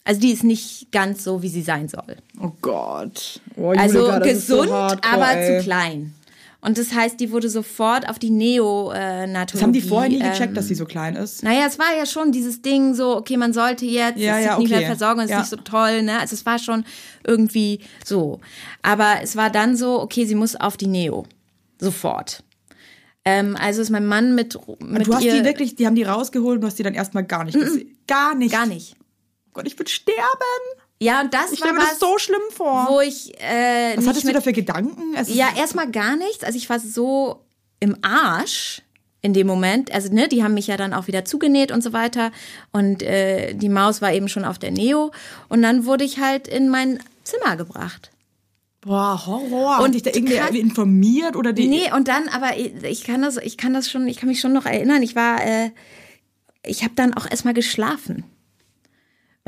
[0.05, 2.17] Also die ist nicht ganz so, wie sie sein soll.
[2.41, 3.41] Oh Gott.
[3.55, 5.57] Oh, Also Julika, das ist so gesund, hardcore, aber ey.
[5.59, 6.13] zu klein.
[6.62, 9.51] Und das heißt, die wurde sofort auf die Neonatologie.
[9.53, 11.41] Das haben die vorher nie gecheckt, ähm, dass sie so klein ist.
[11.43, 14.53] Naja, es war ja schon dieses Ding so, okay, man sollte jetzt, Ja, es ja,
[14.53, 14.79] ist nicht okay.
[14.79, 15.39] mehr Versorgung, es ist Ja.
[15.39, 16.19] nicht so toll, ne?
[16.19, 16.83] Also es war schon
[17.25, 18.41] irgendwie so.
[18.81, 21.25] Aber es war dann so, okay, sie muss auf die Neo.
[21.79, 22.43] Sofort.
[23.23, 26.03] Ähm, also ist mein Mann mit, mit du hast ihr, die wirklich, die haben die
[26.03, 27.95] rausgeholt und du hast die dann erstmal gar nicht gesehen.
[28.07, 28.51] Gar nicht.
[28.51, 28.95] gar nicht.
[29.49, 30.19] Oh Gott, ich würde sterben.
[31.01, 32.88] Ja, und das Ich war mir was, das so schlimm vor.
[32.89, 35.15] wo ich äh, Was hattest du da für Gedanken?
[35.15, 36.43] Es Ja, erstmal gar nichts.
[36.43, 37.39] Also ich war so
[37.79, 38.81] im Arsch
[39.21, 39.91] in dem Moment.
[39.93, 42.31] Also ne, die haben mich ja dann auch wieder zugenäht und so weiter.
[42.71, 45.12] Und äh, die Maus war eben schon auf der Neo.
[45.47, 48.12] Und dann wurde ich halt in mein Zimmer gebracht.
[48.81, 49.79] Boah, Horror.
[49.79, 51.67] Und Und dich da irgendwie krass- informiert oder die.
[51.67, 54.53] Nee, und dann, aber ich kann das, ich kann das schon, ich kann mich schon
[54.53, 55.01] noch erinnern.
[55.03, 55.71] Ich war, äh,
[56.65, 58.23] ich habe dann auch erstmal geschlafen.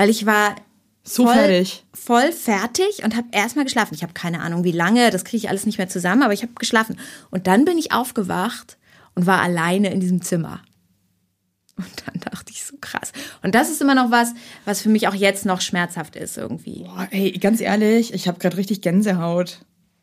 [0.02, 0.56] Weil ich war
[1.04, 1.86] so voll, fertig.
[1.94, 3.94] voll fertig und habe erstmal geschlafen.
[3.94, 6.42] Ich habe keine Ahnung, wie lange, das kriege ich alles nicht mehr zusammen, aber ich
[6.42, 6.98] habe geschlafen.
[7.30, 8.80] Und dann bin ich aufgewacht
[9.14, 10.64] und war alleine in diesem Zimmer.
[11.78, 13.12] Und dann dachte ich so krass.
[13.44, 14.34] Und das ist immer noch was,
[14.66, 16.84] was für mich auch jetzt noch schmerzhaft ist irgendwie.
[16.84, 19.60] Boah, ey, ganz ehrlich, ich habe gerade richtig Gänsehaut.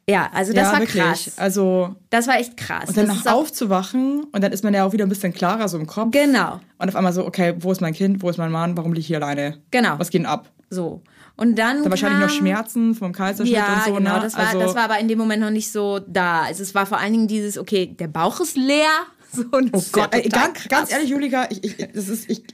[0.08, 1.02] Ja, also das ja, war wirklich.
[1.02, 1.32] krass.
[1.36, 2.88] Also Das war echt krass.
[2.88, 5.78] und dann noch aufzuwachen und dann ist man ja auch wieder ein bisschen klarer so
[5.78, 6.12] im Kopf.
[6.12, 8.92] Genau, Und auf einmal so, okay, wo ist mein Kind, wo ist mein Mann, warum
[8.92, 9.58] liege ich hier alleine?
[9.70, 9.98] Genau.
[9.98, 10.50] Was geht denn ab?
[10.70, 11.02] so.
[11.36, 14.22] Und dann Dann wahrscheinlich noch Schmerzen vom Kaiserschnitt Ja, und so, genau, ne?
[14.22, 16.42] das, war, also, das war aber in dem Moment noch nicht so da.
[16.42, 18.88] Also es war vor allen Dingen dieses, okay, der Bauch ist leer.
[19.30, 22.44] So, Oh Gott, ey, ganz, ganz ehrlich, Julika, ich, ich, das ist, ich,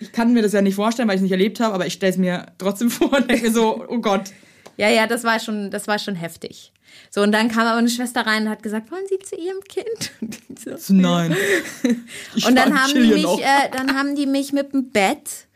[0.00, 1.92] ich kann mir das ja nicht vorstellen, weil ich es nicht erlebt habe, aber ich
[1.92, 4.32] stelle es mir trotzdem vor und denke so, oh Gott.
[4.76, 6.72] Ja, ja, das war schon, das war schon heftig.
[7.10, 9.60] So, und dann kam aber eine Schwester rein und hat gesagt, wollen Sie zu Ihrem
[9.68, 10.12] Kind?
[10.56, 11.36] So, Nein.
[12.34, 15.46] Ich Und dann haben, die mich, äh, dann haben die mich mit dem Bett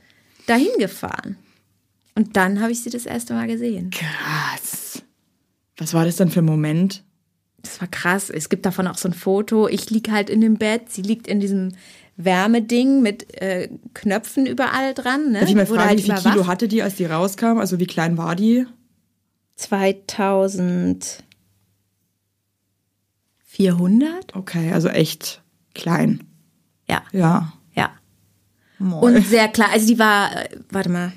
[0.47, 1.37] dahin gefahren.
[2.15, 3.91] Und dann habe ich sie das erste Mal gesehen.
[3.91, 5.03] Krass.
[5.77, 7.05] Was war das dann für ein Moment?
[7.63, 8.29] Das war krass.
[8.29, 9.69] Es gibt davon auch so ein Foto.
[9.69, 10.91] Ich lieg halt in dem Bett.
[10.91, 11.73] Sie liegt in diesem
[12.17, 15.33] Wärmeding mit äh, Knöpfen überall dran.
[15.33, 15.41] Ne?
[15.41, 16.33] Darf ich mal fragen, halt wie viel überwacht.
[16.35, 17.59] Kilo hatte die, als die rauskam?
[17.59, 18.67] Also wie klein war die?
[23.59, 24.35] 2400?
[24.37, 25.43] Okay, also echt
[25.75, 26.25] klein.
[26.89, 27.53] Ja, Ja.
[27.75, 27.91] ja.
[28.79, 29.17] Moin.
[29.17, 29.69] Und sehr klar.
[29.73, 31.13] Also die war, äh, warte mal.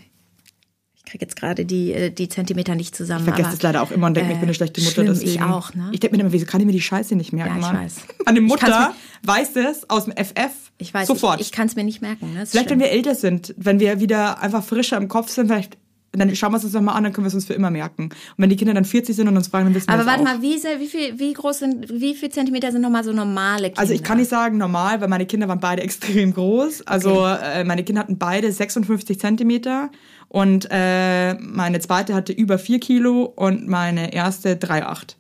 [0.95, 3.19] Ich kriege jetzt gerade die, äh, die Zentimeter nicht zusammen.
[3.21, 4.93] Ich vergesse aber, es leider auch immer und denke mir, ich bin eine schlechte Mutter.
[4.93, 5.31] schlimm, deswegen.
[5.31, 5.89] ich auch, ne?
[5.91, 7.83] Ich denke mir immer, wieso kann ich mir die Scheiße nicht merken, Ja, ich Mann?
[7.83, 7.95] weiß.
[8.25, 11.39] Meine Ich Mutter weiß es aus dem FF Ich weiß, sofort.
[11.41, 12.33] ich, ich kann es mir nicht merken.
[12.33, 12.45] Ne?
[12.45, 12.79] Vielleicht, wenn schlimm.
[12.79, 15.77] wir älter sind, wenn wir wieder einfach frischer im Kopf sind, vielleicht,
[16.19, 18.03] dann schauen wir es uns nochmal an, dann können wir es uns für immer merken.
[18.05, 20.21] Und wenn die Kinder dann 40 sind und uns fragen, dann wissen wir Aber warte
[20.21, 20.25] auch.
[20.25, 23.67] mal, wie, sehr, wie, viel, wie groß sind, wie viel Zentimeter sind nochmal so normale
[23.67, 23.79] Kinder?
[23.79, 26.85] Also ich kann nicht sagen normal, weil meine Kinder waren beide extrem groß.
[26.87, 29.89] Also äh, meine Kinder hatten beide 56 Zentimeter
[30.27, 35.15] und äh, meine zweite hatte über 4 Kilo und meine erste 3,8.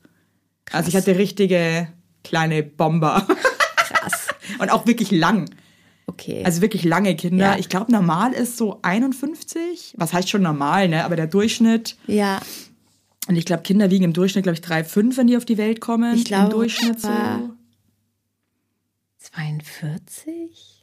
[0.73, 1.87] Also ich hatte richtige
[2.23, 3.25] kleine Bomber.
[3.77, 4.27] Krass.
[4.59, 5.49] und auch wirklich lang.
[6.07, 6.43] Okay.
[6.43, 7.53] Also wirklich lange Kinder.
[7.53, 7.57] Ja.
[7.57, 9.93] Ich glaube, normal ist so 51.
[9.97, 11.05] Was heißt schon normal, ne?
[11.05, 11.95] Aber der Durchschnitt.
[12.07, 12.41] ja,
[13.27, 15.79] Und ich glaube, Kinder wiegen im Durchschnitt, glaube ich, 3,5, wenn die auf die Welt
[15.79, 16.15] kommen.
[16.15, 17.07] Ich glaube, Im Durchschnitt so.
[17.07, 17.39] war-
[19.19, 20.79] 42?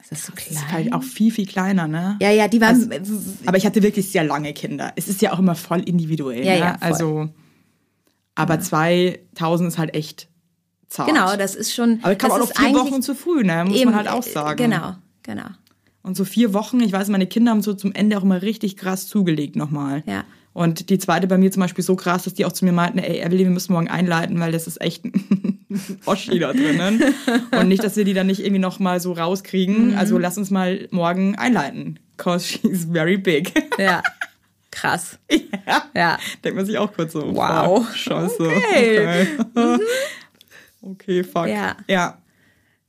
[0.00, 0.72] Ist das so Das ist klein?
[0.72, 2.16] halt auch viel, viel kleiner, ne?
[2.20, 2.90] ja, ja, die waren.
[3.46, 4.92] Aber ich hatte wirklich sehr lange Kinder.
[4.96, 6.44] Es ist ja auch immer voll individuell.
[6.44, 6.58] Ja, ne?
[6.58, 6.88] ja, voll.
[6.88, 7.28] Also,
[8.34, 10.28] aber 2000 ist halt echt
[10.92, 11.08] zart.
[11.08, 12.00] genau, das ist schon.
[12.02, 13.64] Aber kam das auch noch ist vier Wochen zu früh, ne?
[13.66, 14.56] Muss eben, man halt auch sagen.
[14.56, 15.46] Genau, genau.
[16.02, 18.76] Und so vier Wochen, ich weiß, meine Kinder haben so zum Ende auch immer richtig
[18.76, 20.02] krass zugelegt nochmal.
[20.06, 20.24] Ja.
[20.52, 22.98] Und die zweite bei mir zum Beispiel so krass, dass die auch zu mir meinten,
[22.98, 25.64] ey, Evelyn, wir müssen morgen einleiten, weil das ist echt ein
[26.04, 27.02] Oschi da drinnen.
[27.58, 29.18] Und nicht, dass wir die dann nicht irgendwie nochmal so Mhm.
[29.20, 29.94] rauskriegen.
[29.96, 31.98] Also lass uns mal morgen einleiten.
[32.18, 33.52] Cause she's very big.
[33.78, 34.02] Ja.
[34.70, 35.18] Krass.
[35.66, 35.82] ja.
[35.94, 36.18] Ja.
[36.44, 37.86] Denkt man sich auch kurz so, Wow.
[37.94, 38.42] scheiße.
[38.42, 39.26] Okay.
[39.54, 39.78] Okay,
[40.82, 41.46] okay fuck.
[41.46, 41.76] Ja.
[41.88, 42.18] ja.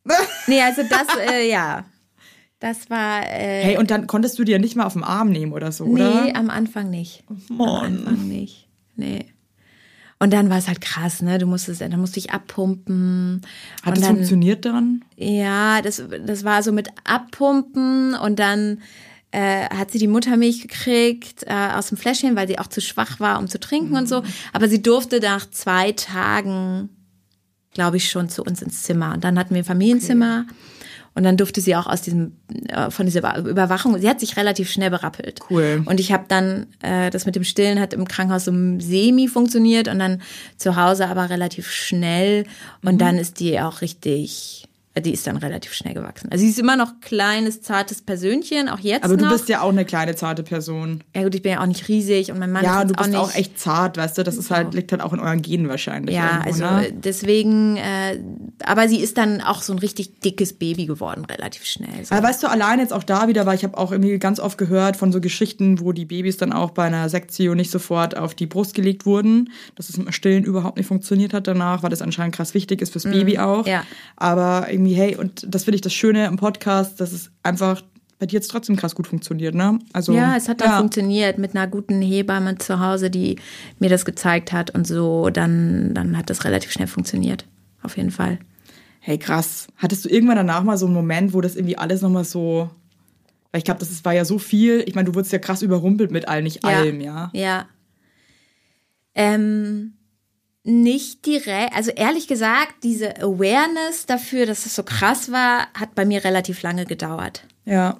[0.47, 1.85] Nee, also das, äh, ja.
[2.59, 3.23] Das war.
[3.23, 5.85] Äh, Hey, und dann konntest du dir nicht mal auf den Arm nehmen oder so,
[5.85, 6.23] oder?
[6.25, 7.23] Nee, am Anfang nicht.
[7.49, 7.59] Mann.
[7.59, 8.67] Am Anfang nicht.
[8.95, 9.25] Nee.
[10.19, 11.37] Und dann war es halt krass, ne?
[11.37, 13.41] Du musstest, dann musste ich abpumpen.
[13.81, 15.03] Hat dann, funktioniert dann?
[15.17, 18.81] Ja, das, das war so mit Abpumpen und dann
[19.31, 23.19] äh, hat sie die Muttermilch gekriegt äh, aus dem Fläschchen, weil sie auch zu schwach
[23.19, 24.23] war, um zu trinken und so.
[24.53, 26.87] Aber sie durfte nach zwei Tagen,
[27.73, 29.13] glaube ich, schon zu uns ins Zimmer.
[29.13, 30.45] Und dann hatten wir ein Familienzimmer.
[31.15, 32.37] Und dann durfte sie auch aus diesem,
[32.69, 35.41] äh, von dieser Überwachung, sie hat sich relativ schnell berappelt.
[35.49, 35.83] Cool.
[35.85, 39.87] Und ich habe dann, äh, das mit dem Stillen hat im Krankenhaus so semi funktioniert
[39.87, 40.21] und dann
[40.57, 42.45] zu Hause aber relativ schnell.
[42.81, 42.89] Mhm.
[42.89, 44.67] Und dann ist die auch richtig,
[44.99, 46.29] die ist dann relativ schnell gewachsen.
[46.31, 49.31] Also sie ist immer noch kleines, zartes Persönchen, auch jetzt Aber du noch.
[49.31, 51.03] bist ja auch eine kleine, zarte Person.
[51.15, 52.97] ja gut, ich bin ja auch nicht riesig und mein Mann Ja, ist du jetzt
[52.99, 53.19] auch bist nicht.
[53.19, 54.23] auch echt zart, weißt du?
[54.23, 56.15] Das ist halt, liegt halt auch in euren Genen wahrscheinlich.
[56.15, 56.87] ja, irgendwo, also ne?
[56.89, 58.19] äh, deswegen, äh,
[58.65, 62.03] aber sie ist dann auch so ein richtig dickes Baby geworden, relativ schnell.
[62.05, 62.13] So.
[62.13, 64.57] Aber weißt du, allein jetzt auch da wieder, weil ich habe auch irgendwie ganz oft
[64.59, 68.35] gehört von so Geschichten, wo die Babys dann auch bei einer Sektio nicht sofort auf
[68.35, 72.01] die Brust gelegt wurden, dass es mit Stillen überhaupt nicht funktioniert hat danach, weil das
[72.03, 73.63] anscheinend krass wichtig ist fürs Baby auch.
[73.65, 73.71] Mhm.
[73.71, 73.83] ja.
[74.17, 77.81] Aber irgendwie, hey, und das finde ich das Schöne im Podcast, dass es einfach
[78.19, 79.79] bei dir jetzt trotzdem krass gut funktioniert, ne?
[79.91, 80.77] Also, Ja, es hat dann ja.
[80.77, 83.37] funktioniert mit einer guten Hebamme zu Hause, die
[83.79, 87.45] mir das gezeigt hat und so, dann, dann hat das relativ schnell funktioniert.
[87.81, 88.39] Auf jeden Fall.
[88.99, 89.67] Hey, krass.
[89.75, 92.69] Hattest du irgendwann danach mal so einen Moment, wo das irgendwie alles nochmal so.
[93.51, 94.83] Weil ich glaube, das ist, war ja so viel.
[94.87, 97.29] Ich meine, du wurdest ja krass überrumpelt mit all, nicht allem, ja.
[97.33, 97.65] Ja.
[99.15, 99.95] Ähm,
[100.63, 106.05] nicht direkt, also ehrlich gesagt, diese Awareness dafür, dass es so krass war, hat bei
[106.05, 107.45] mir relativ lange gedauert.
[107.65, 107.99] Ja.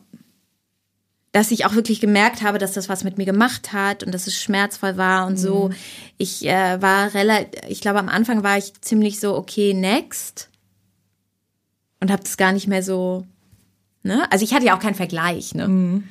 [1.32, 4.28] dass ich auch wirklich gemerkt habe, dass das was mit mir gemacht hat und dass
[4.28, 5.72] es schmerzvoll war und so.
[6.18, 10.50] Ich äh, war relativ, ich glaube am Anfang war ich ziemlich so okay next
[12.02, 13.26] und habe das gar nicht mehr so
[14.04, 14.30] Ne?
[14.32, 15.56] Also ich hatte ja auch keinen Vergleich.
[15.56, 16.04] Ne?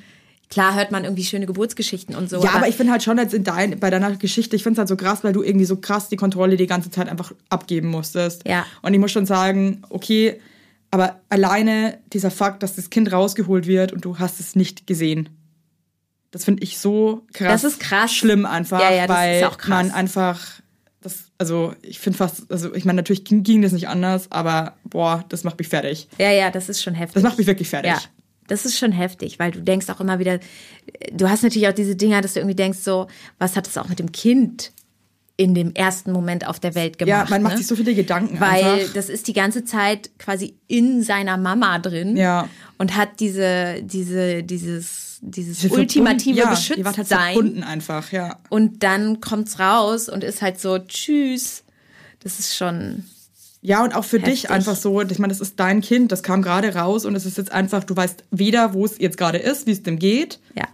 [0.52, 2.44] Klar hört man irgendwie schöne Geburtsgeschichten und so.
[2.44, 4.78] Ja, aber ich finde halt schon jetzt in dein, bei deiner Geschichte, ich finde es
[4.80, 7.88] halt so krass, weil du irgendwie so krass die Kontrolle die ganze Zeit einfach abgeben
[7.88, 8.46] musstest.
[8.46, 8.66] Ja.
[8.82, 10.38] Und ich muss schon sagen, okay,
[10.90, 15.30] aber alleine dieser Fakt, dass das Kind rausgeholt wird und du hast es nicht gesehen.
[16.32, 17.62] Das finde ich so krass.
[17.62, 18.12] Das ist krass.
[18.12, 19.68] Schlimm einfach, Ja, ja, das weil ist auch krass.
[19.70, 20.38] man einfach
[21.00, 24.76] das, also ich finde fast, also ich meine, natürlich ging, ging das nicht anders, aber
[24.84, 26.08] boah, das macht mich fertig.
[26.18, 27.14] ja, ja, das ist schon heftig.
[27.14, 27.90] Das macht mich wirklich fertig.
[27.90, 27.98] Ja,
[28.48, 30.40] das ist schon heftig, weil du denkst auch immer wieder,
[31.12, 33.06] du hast natürlich auch diese Dinger, dass du irgendwie denkst, so,
[33.38, 34.72] was hat es auch mit dem Kind
[35.38, 37.30] in dem ersten Moment auf der Welt Ja, gemacht?
[37.30, 37.58] man macht ne?
[37.58, 38.92] sich so viele Gedanken Weil einfach.
[38.92, 42.48] das ist die ganze Zeit quasi in seiner Mama drin Ja.
[42.78, 47.32] und hat diese, diese, dieses, dieses Diese ultimative ja, halt Beschütztsein.
[47.34, 48.38] verbunden einfach, ja.
[48.50, 51.64] und dann kommt's raus und ist halt so, tschüss.
[52.20, 53.04] Das ist schon,
[53.64, 54.42] Ja, und auch für Heftig.
[54.42, 57.24] dich einfach so, ich meine, das ist dein Kind, das kam gerade raus und es
[57.24, 60.40] ist jetzt einfach, du weißt weder, wo es jetzt gerade ist, wie es dem geht.
[60.54, 60.66] ja.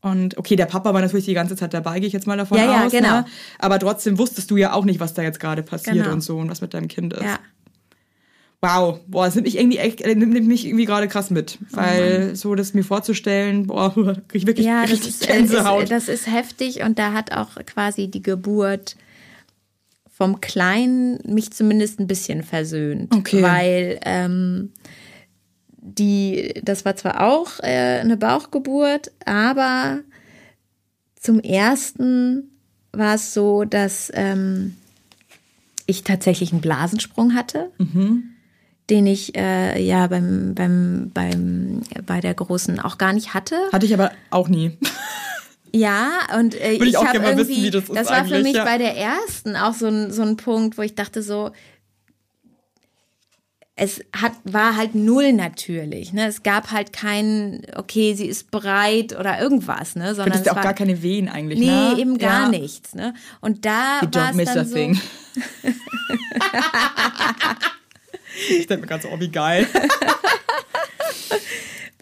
[0.00, 2.58] Und okay, der Papa war natürlich die ganze Zeit dabei, gehe ich jetzt mal davon
[2.58, 2.92] Ja, ja, aus.
[2.92, 3.20] genau.
[3.20, 3.24] Ne?
[3.58, 6.12] Aber trotzdem wusstest du ja auch nicht, was da jetzt gerade passiert Genau.
[6.12, 7.22] und so und was mit deinem Kind ist.
[7.22, 7.38] Ja.
[8.60, 11.58] Wow, boah, das nimmt mich irgendwie echt, äh, nimmt mich irgendwie gerade krass mit.
[11.72, 13.94] Oh Weil so das mir vorzustellen, boah,
[14.28, 15.84] krieg ich wirklich Ja, das richtig ist, äh, Gänsehaut.
[15.84, 18.96] ist, das ist heftig und da hat auch quasi die Geburt
[20.16, 23.12] vom Kleinen mich zumindest ein bisschen versöhnt.
[23.12, 23.42] Okay.
[23.42, 24.72] Weil ähm,
[25.76, 30.00] die, das war zwar auch äh, eine Bauchgeburt, aber
[31.16, 32.50] zum ersten
[32.92, 34.76] war es so, dass ähm,
[35.86, 37.72] ich tatsächlich einen Blasensprung hatte,
[38.88, 43.56] den ich äh, ja beim, beim, beim, bei der Großen auch gar nicht hatte.
[43.72, 44.78] Hatte ich aber auch nie.
[45.74, 48.42] Ja, und äh, Würde ich ich, habe mal wissen, irgendwie, wie das ist war für
[48.44, 48.64] mich ja.
[48.64, 51.50] bei der ersten auch so ein, so ein Punkt, wo ich dachte so,
[53.74, 56.28] es hat, war halt null natürlich, ne?
[56.28, 60.10] Es gab halt kein, okay, sie ist bereit oder irgendwas, ne?
[60.10, 61.96] Du Sondern hattest es ja auch war, gar keine Wehen eigentlich, nee, ne?
[61.98, 62.60] eben gar ja.
[62.60, 63.12] nichts, ne?
[63.40, 65.00] Und da war es dann so, thing.
[68.48, 69.66] ich denke mir gerade so, oh, wie geil.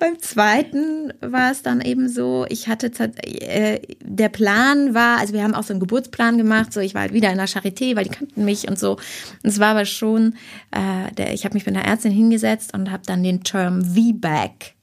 [0.03, 2.91] Beim zweiten war es dann eben so, ich hatte
[3.23, 7.03] äh, der Plan war, also wir haben auch so einen Geburtsplan gemacht, so ich war
[7.03, 8.95] halt wieder in der Charité, weil die kannten mich und so.
[8.95, 10.35] Und es war aber schon,
[10.73, 14.75] äh, der, ich habe mich mit einer Ärztin hingesetzt und habe dann den Term VBAC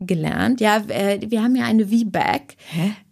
[0.00, 0.60] gelernt.
[0.60, 2.56] Ja, äh, wir haben ja eine VBAC,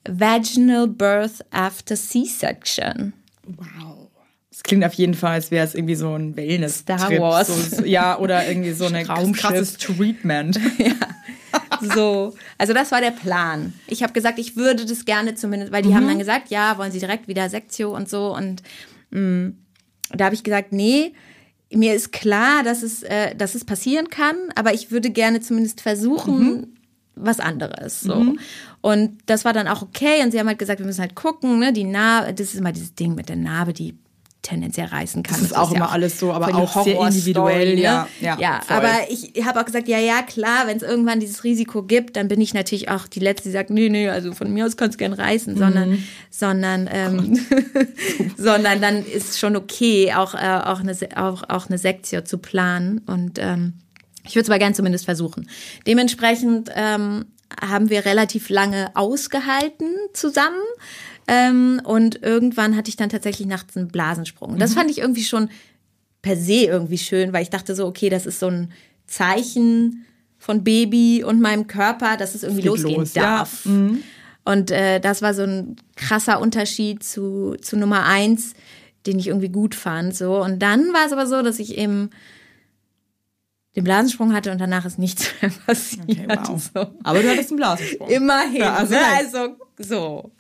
[0.09, 3.13] Vaginal Birth After C-Section.
[3.47, 4.02] Wow.
[4.63, 7.71] Das klingt auf jeden Fall, als wäre es irgendwie so ein wellness Star Wars.
[7.71, 10.59] So, ja, oder irgendwie so ein krasses Treatment.
[11.81, 13.75] So, also das war der Plan.
[13.89, 16.93] Ich habe gesagt, ich würde das gerne zumindest, weil die haben dann gesagt, ja, wollen
[16.93, 18.63] sie direkt wieder Sektio und so und
[19.11, 19.53] mh,
[20.11, 21.13] da habe ich gesagt, nee,
[21.75, 25.81] mir ist klar, dass es, äh, dass es passieren kann, aber ich würde gerne zumindest
[25.81, 26.79] versuchen,
[27.15, 28.01] was anderes.
[28.01, 28.35] So.
[28.81, 30.23] Und das war dann auch okay.
[30.23, 32.73] Und sie haben halt gesagt, wir müssen halt gucken, ne, die Narbe, das ist immer
[32.73, 33.99] dieses Ding mit der Narbe, die
[34.43, 35.41] tendenziell reißen kann.
[35.41, 37.81] Das ist auch ja immer alles so, aber auch sehr individuell, ne?
[37.81, 41.45] ja, ja, ja aber ich habe auch gesagt, ja, ja, klar, wenn es irgendwann dieses
[41.45, 44.53] Risiko gibt, dann bin ich natürlich auch die Letzte, die sagt, nee, nee, also von
[44.53, 46.05] mir aus kannst du gern reißen, sondern, Mhm.
[46.31, 47.39] sondern, ähm,
[48.37, 52.99] sondern dann ist schon okay, auch, äh, auch, eine, auch, auch eine Sektio zu planen
[53.07, 53.75] und ähm,
[54.25, 55.49] ich würde es aber gern zumindest versuchen.
[55.87, 57.27] Dementsprechend ähm,
[57.61, 60.63] haben wir relativ lange ausgehalten zusammen.
[61.29, 64.55] Ähm, und irgendwann hatte ich dann tatsächlich nachts einen Blasensprung.
[64.55, 64.59] Mhm.
[64.59, 65.51] Das fand ich irgendwie schon
[66.21, 68.73] per se irgendwie schön, weil ich dachte so, okay, das ist so ein
[69.07, 70.05] Zeichen
[70.39, 73.39] von Baby und meinem Körper, dass es irgendwie losgehen los, ja.
[73.39, 73.67] darf.
[74.45, 78.55] Und äh, das war so ein krasser Unterschied zu, zu Nummer eins,
[79.07, 80.17] den ich irgendwie gut fand.
[80.17, 80.43] So.
[80.43, 82.11] Und dann war es aber so, dass ich eben
[83.77, 86.09] den Blasensprung hatte und danach ist nichts mehr passiert.
[86.09, 86.71] Okay, wow.
[86.75, 86.87] so.
[87.03, 88.09] Aber du hattest einen Blasensprung.
[88.09, 88.61] Immerhin.
[88.61, 89.01] Ja, also ne?
[89.17, 90.33] also so.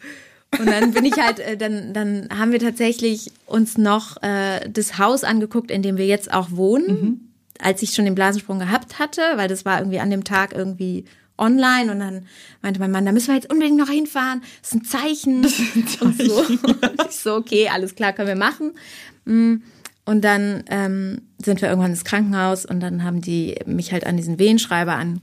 [0.59, 4.99] Und dann bin ich halt, äh, dann, dann haben wir tatsächlich uns noch äh, das
[4.99, 9.23] Haus angeguckt, in dem wir jetzt auch wohnen, als ich schon den Blasensprung gehabt hatte,
[9.37, 11.05] weil das war irgendwie an dem Tag irgendwie
[11.39, 12.27] online und dann
[12.61, 15.45] meinte mein Mann, da müssen wir jetzt unbedingt noch hinfahren, das ist ein Zeichen,
[16.01, 16.37] und so.
[16.43, 18.73] Und ich so, okay, alles klar, können wir machen.
[19.25, 19.57] Mm.
[20.05, 24.17] Und dann ähm, sind wir irgendwann ins Krankenhaus und dann haben die mich halt an
[24.17, 25.21] diesen Wehenschreiber an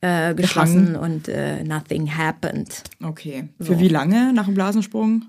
[0.00, 2.82] äh, geschlossen und äh, nothing happened.
[3.02, 3.48] Okay.
[3.60, 5.24] Für wie lange nach dem Blasensprung?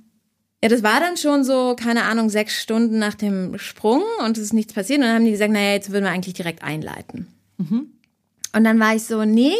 [0.61, 4.43] Ja, das war dann schon so, keine Ahnung, sechs Stunden nach dem Sprung und es
[4.43, 4.99] ist nichts passiert.
[4.99, 7.27] Und dann haben die gesagt, naja, jetzt würden wir eigentlich direkt einleiten.
[7.57, 9.53] Und dann war ich so, nee,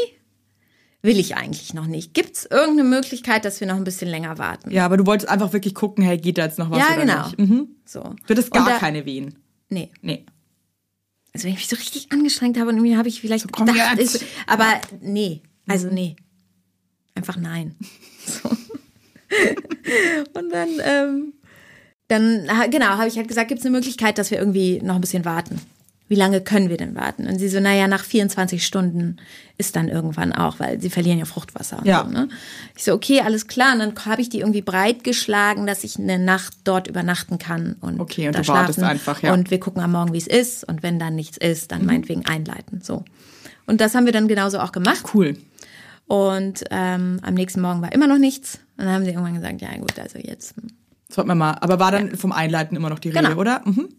[1.01, 2.13] will ich eigentlich noch nicht.
[2.13, 4.71] Gibt es irgendeine Möglichkeit, dass wir noch ein bisschen länger warten?
[4.71, 7.01] Ja, aber du wolltest einfach wirklich gucken, hey, geht da jetzt noch was Ja, oder
[7.05, 7.25] genau.
[7.27, 7.39] nicht?
[7.39, 7.67] Mhm.
[7.85, 8.15] So.
[8.29, 9.35] Hattest Und gar da- keine Wehen.
[9.69, 10.25] Nee, Nee.
[11.39, 13.97] Also wenn ich mich so richtig angestrengt habe und irgendwie habe ich vielleicht komm gedacht,
[13.97, 16.17] ist, aber nee, also nee.
[17.15, 17.75] Einfach nein.
[18.25, 18.49] So.
[20.33, 21.33] Und dann, ähm,
[22.09, 25.01] dann, genau, habe ich halt gesagt, gibt es eine Möglichkeit, dass wir irgendwie noch ein
[25.01, 25.61] bisschen warten?
[26.09, 27.27] Wie lange können wir denn warten?
[27.27, 29.17] Und sie so, naja, nach 24 Stunden
[29.57, 31.81] ist dann irgendwann auch, weil sie verlieren ja Fruchtwasser.
[31.85, 32.03] Ja.
[32.03, 32.27] So, ne?
[32.75, 33.73] Ich so, okay, alles klar.
[33.73, 37.99] Und dann habe ich die irgendwie breitgeschlagen, dass ich eine Nacht dort übernachten kann und
[37.99, 38.91] Okay, und da du wartest schlafen.
[38.91, 39.33] einfach, ja.
[39.33, 40.67] Und wir gucken am Morgen, wie es ist.
[40.67, 41.75] Und wenn dann nichts ist, Mhm.
[41.77, 42.81] dann meinetwegen einleiten.
[42.81, 43.05] So.
[43.67, 45.03] Und das haben wir dann genauso auch gemacht.
[45.13, 45.37] Cool.
[46.07, 48.59] Und ähm, am nächsten Morgen war immer noch nichts.
[48.77, 50.55] Und dann haben sie irgendwann gesagt, ja gut, also jetzt.
[50.55, 50.69] hm.
[51.11, 51.51] Sollten wir mal.
[51.61, 53.39] Aber war dann vom Einleiten immer noch die Rede, Genau.
[53.39, 53.61] oder?
[53.65, 53.89] Mhm.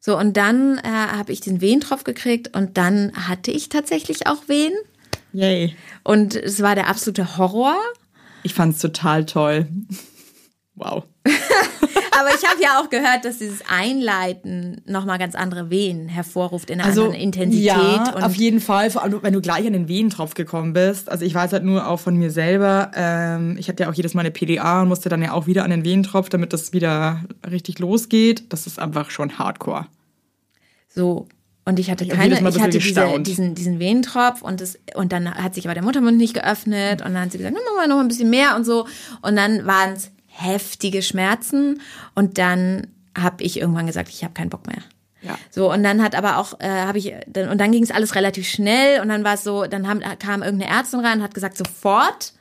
[0.00, 4.48] So, und dann äh, habe ich den Wehentropf gekriegt und dann hatte ich tatsächlich auch
[4.48, 4.72] Wehen.
[5.32, 5.76] Yay.
[6.02, 7.76] Und es war der absolute Horror.
[8.42, 9.68] Ich fand's total toll.
[10.74, 11.04] Wow.
[12.18, 16.80] Aber ich habe ja auch gehört, dass dieses Einleiten nochmal ganz andere Wehen hervorruft in
[16.80, 17.70] einer anderen Intensität.
[17.72, 18.90] Also, Ja, auf jeden Fall.
[18.90, 21.10] Vor allem, wenn du gleich an den Wehentropf gekommen bist.
[21.10, 22.90] Also ich weiß halt nur auch von mir selber.
[22.94, 25.64] Ähm, ich hatte ja auch jedes Mal eine PDA und musste dann ja auch wieder
[25.64, 28.52] an den Wehentropf, damit das wieder richtig losgeht.
[28.52, 29.86] Das ist einfach schon Hardcore.
[30.88, 31.28] So.
[31.64, 35.12] Und ich hatte Ich keine, Mal ich hatte diese, diesen, diesen Wehentropf und das, und
[35.12, 37.86] dann hat sich aber der Muttermund nicht geöffnet und dann hat sie gesagt, machen wir
[37.86, 38.86] noch ein bisschen mehr und so.
[39.22, 41.80] Und dann waren es heftige Schmerzen
[42.14, 42.86] und dann
[43.18, 44.82] habe ich irgendwann gesagt, ich habe keinen Bock mehr.
[45.22, 45.36] Ja.
[45.50, 48.14] So, und dann hat aber auch, äh, habe ich, dann, und dann ging es alles
[48.14, 51.34] relativ schnell und dann war es so, dann haben, kam irgendeine Ärztin rein und hat
[51.34, 52.32] gesagt, sofort.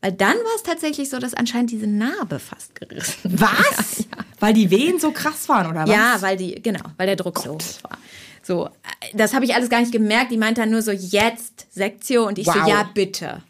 [0.00, 4.06] Weil dann war es tatsächlich so, dass anscheinend diese Narbe fast gerissen Was?
[4.40, 5.90] Weil die Wehen so krass waren, oder was?
[5.90, 7.96] ja, weil die, genau, weil der Druck so hoch war.
[8.42, 8.70] So, äh,
[9.14, 10.30] das habe ich alles gar nicht gemerkt.
[10.30, 12.68] Die meinte dann nur so, jetzt Sektio und ich so, Wow.
[12.68, 13.42] ja, bitte.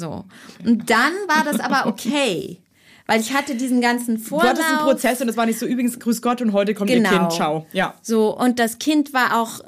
[0.00, 0.24] So.
[0.64, 2.58] Und dann war das aber okay.
[3.06, 4.50] Weil ich hatte diesen ganzen Du Vorlauf.
[4.50, 7.10] hattest einen Prozess und es war nicht so, übrigens, grüß Gott und heute kommt Genau.
[7.12, 7.66] ihr Kind, ciao.
[7.72, 7.94] Ja.
[8.02, 9.64] So, und das Kind war auch äh,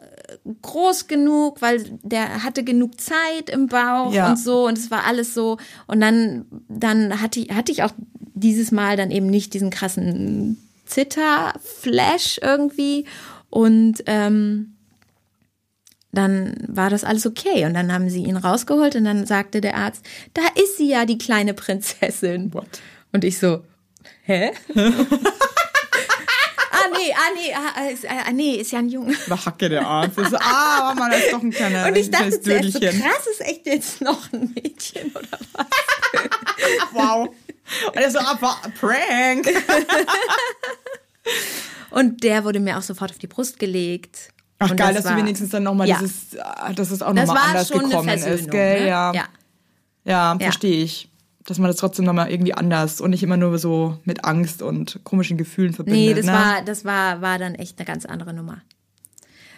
[0.63, 4.31] groß genug, weil der hatte genug Zeit im Bauch Ja.
[4.31, 5.59] und so und es war alles so
[5.89, 7.91] und dann dann hatte ich hatte ich auch
[8.35, 10.57] dieses Mal dann eben nicht diesen krassen
[10.87, 13.07] Zitter-Flash irgendwie
[13.51, 14.72] und ähm,
[16.13, 19.77] dann war das alles okay und dann haben sie ihn rausgeholt und dann sagte der
[19.77, 20.05] Arzt,
[20.35, 22.53] da ist sie ja die kleine Prinzessin.
[22.53, 22.81] What?
[23.13, 23.65] Und ich so,
[24.25, 24.51] hä?
[24.75, 24.81] ah
[26.93, 29.15] nee, ah nee, ah, ist, ah, nee, ist ja ein Junge.
[29.27, 30.17] War Hacke der Arzt.
[30.17, 33.41] So, ah, Mann, das ist doch ein kleiner Und ich dachte zuerst so, krass, ist
[33.41, 35.67] echt jetzt noch ein Mädchen oder was?
[36.93, 37.29] Wow.
[37.87, 39.49] Und er so, ah, war- Prank.
[41.91, 44.29] Und der wurde mir auch sofort auf die Brust gelegt.
[44.67, 45.99] Ach und geil, das dass du war- wenigstens dann nochmal Ja.
[45.99, 48.81] dieses, ah, dass es auch nochmal anders gekommen ist, gell?
[48.83, 48.89] ne?
[48.89, 49.13] Ja.
[49.15, 49.25] ja.
[50.05, 51.09] Ja, verstehe ich.
[51.45, 55.01] Dass man das trotzdem nochmal irgendwie anders und nicht immer nur so mit Angst und
[55.05, 56.01] komischen Gefühlen verbindet.
[56.01, 56.33] Nee, das ne?
[56.33, 58.59] war, das war, war dann echt eine ganz andere Nummer.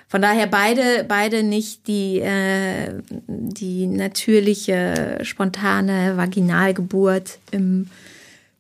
[0.09, 7.89] Von daher beide, beide nicht die, äh, die natürliche, spontane Vaginalgeburt im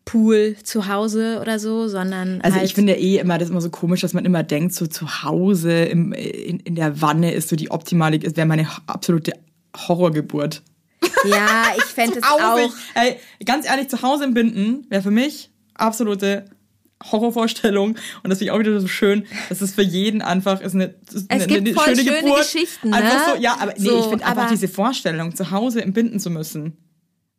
[0.05, 3.61] Pool zu Hause oder so, sondern Also halt, ich finde eh immer, das ist immer
[3.61, 7.48] so komisch, dass man immer denkt, so zu Hause im, in, in der Wanne ist
[7.48, 9.32] so die optimale, ist wäre meine absolute
[9.76, 10.62] Horrorgeburt.
[11.24, 12.59] ja, ich fände es auch.
[12.94, 16.44] ey, ganz ehrlich, zu Hause im Binden wäre für mich absolute
[17.11, 17.90] Horrorvorstellung.
[18.22, 19.26] Und das finde ich auch wieder so schön.
[19.48, 22.20] Das ist für jeden einfach ist eine, ist Es eine, gibt eine voll schöne, schöne
[22.22, 22.38] Geburt.
[22.40, 22.96] Geschichten, ne?
[22.96, 26.20] Einfach so, ja, aber nee, So, ich finde einfach diese Vorstellung, zu Hause im Binden
[26.20, 26.76] zu müssen,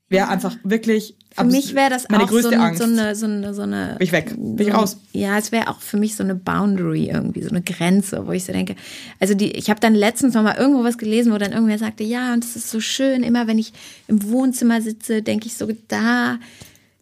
[0.09, 1.15] wäre einfach wirklich.
[1.37, 2.79] Für mich wäre das meine auch so, größte ein, Angst.
[2.81, 3.95] so eine, so eine, so eine.
[3.97, 4.33] Bin ich weg.
[4.37, 4.97] Bin ich so- raus.
[5.11, 8.45] Ja, es wäre auch für mich so eine Boundary irgendwie, so eine Grenze, wo ich
[8.45, 8.75] so denke.
[9.19, 12.03] Also die, ich habe dann letztens noch mal irgendwo was gelesen, wo dann irgendwer sagte,
[12.05, 13.73] ja, und es ist so schön, immer wenn ich
[14.07, 16.39] im Wohnzimmer sitze, denke ich so, da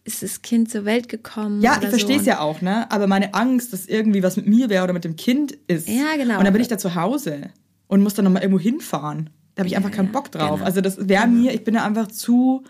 [0.02, 1.62] ist das Kind zur Welt gekommen.
[1.62, 2.30] Ja, ich verstehe es so.
[2.30, 2.90] ja auch, ne?
[2.90, 5.88] Aber meine Angst, dass irgendwie was mit mir wäre oder mit dem Kind ist.
[5.88, 6.38] Ja, genau.
[6.38, 7.50] Und dann bin ich da zu Hause
[7.86, 9.30] und muss dann nochmal irgendwo hinfahren.
[9.54, 10.56] Da habe ich einfach keinen Bock drauf.
[10.56, 10.64] genau.
[10.64, 12.64] Also das wäre mir, ich bin da einfach zu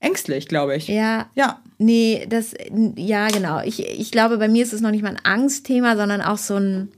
[0.00, 0.88] ängstlich, glaube ich.
[0.88, 1.28] Ja.
[1.34, 1.60] Ja.
[1.78, 2.54] Nee, das,
[2.96, 3.60] ja, genau.
[3.62, 6.56] Ich, ich glaube, bei mir ist es noch nicht mal ein Angstthema, sondern auch so
[6.56, 6.88] ein,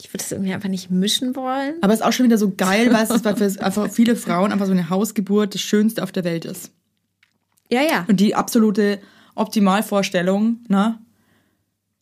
[0.00, 1.74] ich würde das irgendwie einfach nicht mischen wollen.
[1.80, 4.16] Aber es ist auch schon wieder so geil, weil es ist, weil für einfach viele
[4.16, 6.72] Frauen einfach so eine Hausgeburt das Schönste auf der Welt ist.
[7.70, 8.04] Ja, ja.
[8.08, 8.98] Und die absolute
[9.34, 10.98] Optimalvorstellung, ne?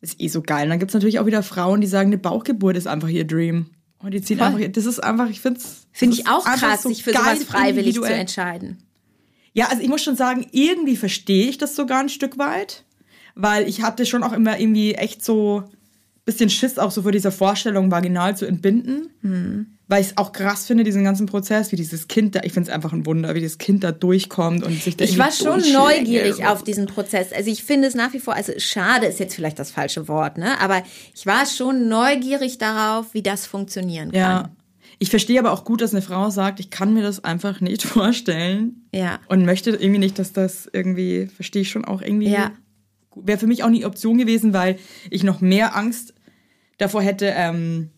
[0.01, 0.63] Ist eh so geil.
[0.63, 3.25] Und dann gibt es natürlich auch wieder Frauen, die sagen, eine Bauchgeburt ist einfach ihr
[3.25, 3.67] Dream.
[3.99, 4.47] Und die ziehen Voll.
[4.47, 5.85] einfach, das ist einfach, ich finde es.
[5.91, 8.79] Finde ich auch krass, sich für sowas freiwillig zu entscheiden.
[9.53, 12.85] Ja, also ich muss schon sagen, irgendwie verstehe ich das sogar ein Stück weit,
[13.35, 15.63] weil ich hatte schon auch immer irgendwie echt so
[16.25, 19.09] bisschen Schiss auch so vor dieser Vorstellung, vaginal zu entbinden.
[19.21, 19.77] Hm.
[19.87, 22.69] Weil ich es auch krass finde, diesen ganzen Prozess, wie dieses Kind da, ich finde
[22.69, 25.59] es einfach ein Wunder, wie das Kind da durchkommt und sich da Ich war schon
[25.73, 27.33] neugierig auf diesen Prozess.
[27.33, 30.37] Also ich finde es nach wie vor, also schade ist jetzt vielleicht das falsche Wort,
[30.37, 30.61] ne?
[30.61, 30.81] Aber
[31.13, 34.19] ich war schon neugierig darauf, wie das funktionieren kann.
[34.19, 34.49] Ja.
[35.03, 37.81] Ich verstehe aber auch gut, dass eine Frau sagt, ich kann mir das einfach nicht
[37.87, 38.85] vorstellen.
[38.93, 39.19] Ja.
[39.29, 42.29] Und möchte irgendwie nicht, dass das irgendwie, verstehe ich schon auch irgendwie.
[42.29, 42.51] Ja.
[43.15, 44.77] Wäre für mich auch nie Option gewesen, weil
[45.09, 46.13] ich noch mehr Angst
[46.77, 47.89] davor hätte, ähm,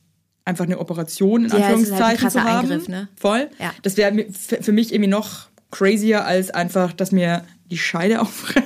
[0.45, 2.69] einfach eine Operation in Ja, halt Anführungszeichen krasser zu haben.
[2.71, 3.09] Eingriff, ne?
[3.17, 3.49] Voll.
[3.59, 3.73] Ja.
[3.81, 8.65] Das wäre für mich irgendwie noch crazier als einfach, dass mir die Scheide aufreißt.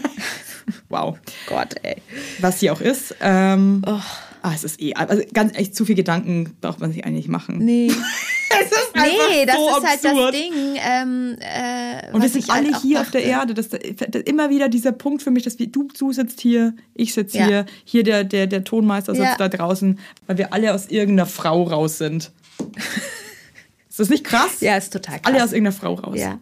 [0.90, 1.18] wow.
[1.48, 2.04] Gott, ey.
[2.40, 3.16] Was sie auch ist.
[3.20, 4.00] Ähm, Oh.
[4.42, 7.58] Ah, es ist eh, also ganz echt zu viel Gedanken braucht man sich eigentlich machen.
[7.60, 7.92] Nee.
[8.50, 10.34] Es ist Nee, das so ist halt absurd.
[10.34, 10.54] das Ding.
[10.78, 13.24] Ähm, äh, Und wir sind halt alle auch hier auf der.
[13.24, 13.54] Erde.
[13.54, 13.80] Das, das
[14.24, 17.46] immer wieder dieser Punkt für mich, dass wir, du, du sitzt hier, ich sitze Ja.
[17.46, 19.36] hier, hier der, der, der Tonmeister sitzt Ja.
[19.38, 22.32] da draußen, weil wir alle aus irgendeiner Frau raus sind.
[23.90, 24.62] ist das nicht krass?
[24.62, 25.26] Ja, ist total krass.
[25.34, 26.18] Alle aus irgendeiner Frau raus.
[26.18, 26.40] Ja,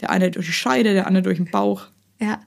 [0.00, 1.86] Der eine durch die Scheide, der andere durch den Bauch.
[2.20, 2.40] ja.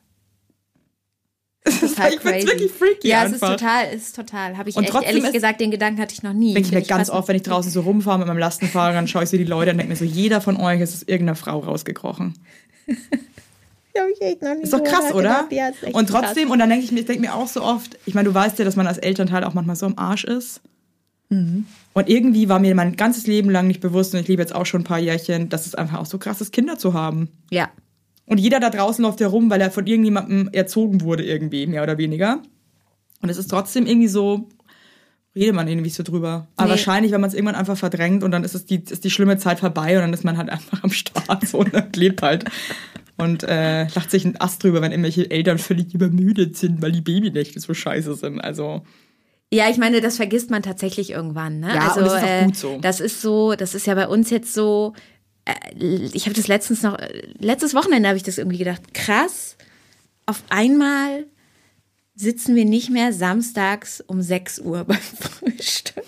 [1.63, 2.47] Das ist, Total ich crazy.
[2.47, 3.33] wirklich freaky ja, einfach.
[3.33, 4.57] es ist total, es ist total.
[4.57, 6.53] Habe ich Und echt, trotzdem ehrlich gesagt, den Gedanken hatte ich noch nie.
[6.55, 9.23] Denke ich mir ganz oft, wenn ich draußen so rumfahre mit meinem Lastenfahrer, dann schaue
[9.23, 11.59] ich so die Leute und denke mir so, jeder von euch ist aus irgendeiner Frau
[11.59, 12.33] rausgekrochen.
[12.87, 15.29] Hab ich echt noch nie Ist doch krass, oder?
[15.29, 15.75] nachgedacht.
[15.83, 16.53] Ja, und trotzdem, krass.
[16.53, 18.57] und dann denke ich mir, ich denke mir auch so oft, ich meine, du weißt
[18.57, 20.61] ja, dass man als Elternteil auch manchmal so am Arsch ist.
[21.29, 21.65] Mhm.
[21.93, 24.65] Und irgendwie war mir mein ganzes Leben lang nicht bewusst, und ich lebe jetzt auch
[24.65, 27.29] schon ein paar Jährchen, dass es einfach auch so krass ist, Kinder zu haben.
[27.51, 27.69] Ja.
[28.25, 31.83] Und jeder da draußen läuft ja rum, weil er von irgendjemandem erzogen wurde, irgendwie, mehr
[31.83, 32.41] oder weniger.
[33.21, 34.47] Und es ist trotzdem irgendwie so,
[35.35, 36.47] redet man irgendwie so drüber.
[36.55, 36.71] Aber Nee.
[36.71, 39.37] wahrscheinlich, wenn man es irgendwann einfach verdrängt und dann ist es die, ist die schlimme
[39.37, 42.45] Zeit vorbei und dann ist man halt einfach am Start so und dann lebt halt.
[43.17, 47.01] Und äh, lacht sich ein Ast drüber, wenn irgendwelche Eltern völlig übermüdet sind, weil die
[47.01, 48.39] Babynächte so scheiße sind.
[48.39, 48.81] Also,
[49.53, 51.59] Ja, ich meine, das vergisst man tatsächlich irgendwann.
[51.59, 51.67] Ne?
[51.75, 52.79] Ja, also, und das ist auch äh, gut so.
[52.81, 54.93] Das ist so, das ist ja bei uns jetzt so.
[55.45, 56.97] Äh, ich habe das letztens noch,
[57.39, 58.93] letztes Wochenende habe ich das irgendwie gedacht.
[58.93, 59.55] Krass,
[60.25, 61.25] auf einmal
[62.15, 66.03] sitzen wir nicht mehr samstags um 6 Uhr beim Frühstück.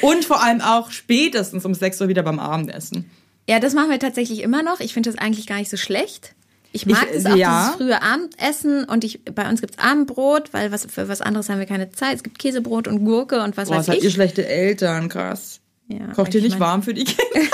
[0.00, 3.10] und vor allem auch spätestens um 6 Uhr wieder beim Abendessen.
[3.48, 4.80] Ja, das machen wir tatsächlich immer noch.
[4.80, 6.34] Ich finde das eigentlich gar nicht so schlecht.
[6.74, 7.64] Ich mag es auch, ja.
[7.64, 11.58] dieses frühe Abendessen und ich, bei uns gibt's Abendbrot, weil was, für was anderes haben
[11.58, 12.16] wir keine Zeit.
[12.16, 14.04] Es gibt Käsebrot und Gurke und was Boah, weiß seid ich.
[14.04, 15.60] ihr schlechte Eltern, krass.
[15.88, 17.22] Ja, Kocht ihr ich nicht warm für die Kinder?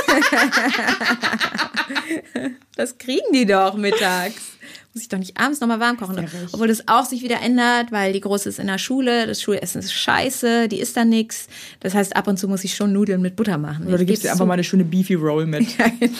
[2.76, 4.56] Das kriegen die doch mittags.
[4.94, 6.28] Muss ich doch nicht abends nochmal warm kochen.
[6.52, 9.80] Obwohl das auch sich wieder ändert, weil die Große ist in der Schule, das Schulessen
[9.80, 11.48] ist scheiße, die isst da nix.
[11.80, 13.88] Das heißt, ab und zu muss ich schon Nudeln mit Butter machen.
[13.88, 15.66] Oder du gibst dir einfach mal eine schöne Beefy Roll mit.
[16.00, 16.14] genau.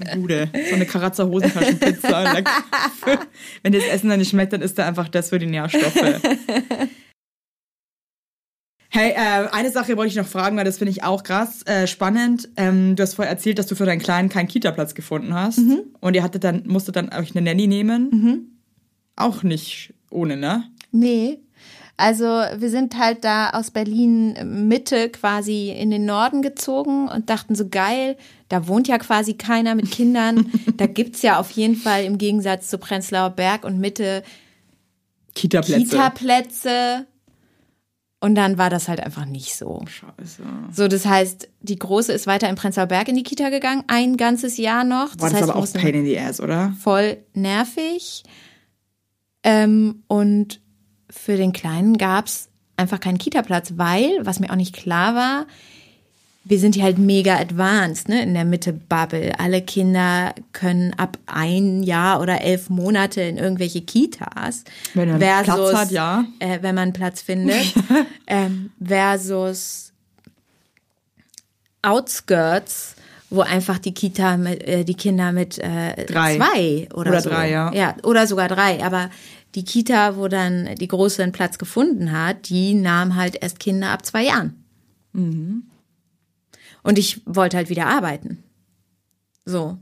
[0.00, 0.48] Eine Gute.
[0.68, 2.34] So eine Karazza Hosentaschenpizza.
[3.62, 6.20] Wenn dir das Essen dann nicht schmeckt, dann ist da einfach das für die Nährstoffe.
[8.90, 11.86] Hey, äh, eine Sache wollte ich noch fragen, weil das finde ich auch krass äh,
[11.86, 12.48] spannend.
[12.56, 15.58] Ähm, du hast vorher erzählt, dass du für deinen Kleinen keinen Kita-Platz gefunden hast.
[15.58, 15.80] Mhm.
[16.00, 18.10] Und ihr hattet dann, musstet dann euch eine Nanny nehmen.
[19.16, 20.64] Auch nicht ohne, ne?
[20.90, 21.40] Nee.
[21.98, 27.56] Also wir sind halt da aus Berlin Mitte quasi in den Norden gezogen und dachten
[27.56, 28.16] so geil,
[28.48, 30.50] da wohnt ja quasi keiner mit Kindern.
[30.76, 34.22] da gibt's ja auf jeden Fall im Gegensatz zu Prenzlauer Berg und Mitte
[35.34, 35.90] Kita-Plätze.
[35.90, 37.06] Kita-Plätze.
[38.20, 39.84] Und dann war das halt einfach nicht so.
[39.86, 40.42] Scheiße.
[40.72, 44.16] So, das heißt, die Große ist weiter in Prenzlauer Berg in die Kita gegangen, ein
[44.16, 45.14] ganzes Jahr noch.
[45.16, 46.74] Boah, das heißt, aber auch Pain in the Ass, oder?
[46.80, 48.24] voll nervig.
[49.44, 50.60] Ähm, und
[51.08, 55.46] für den Kleinen gab's einfach keinen Kita-Platz, weil, was mir auch nicht klar war,
[56.48, 59.38] wir sind hier halt mega advanced, ne, in der Mitte-Bubble.
[59.38, 64.64] Alle Kinder können ab ein Jahr oder elf Monate in irgendwelche Kitas.
[64.94, 66.24] Wenn er Platz hat, ja.
[66.38, 67.74] Äh, wenn man Platz findet.
[68.26, 69.92] ähm, versus
[71.82, 72.96] Outskirts,
[73.28, 76.36] wo einfach die Kita mit, äh, die Kinder mit äh, Drei.
[76.36, 77.28] zwei oder, Oder so.
[77.28, 77.72] drei, ja.
[77.74, 78.82] Ja, oder sogar drei.
[78.82, 79.10] Aber
[79.54, 83.90] die Kita, wo dann die Große einen Platz gefunden hat, die nahm halt erst Kinder
[83.90, 84.64] ab zwei Jahren.
[85.12, 85.64] Mhm.
[86.88, 88.42] Und ich wollte halt wieder arbeiten.
[89.44, 89.78] So.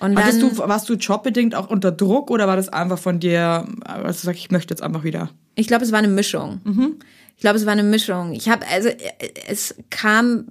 [0.00, 3.66] Und dann, du, warst du jobbedingt auch unter Druck oder war das einfach von dir,
[3.84, 5.30] also sag ich möchte jetzt einfach wieder?
[5.56, 6.60] Ich glaube, es war eine Mischung.
[7.34, 8.32] Ich glaube, es war eine Mischung.
[8.32, 8.90] Ich habe, also
[9.48, 10.46] es kam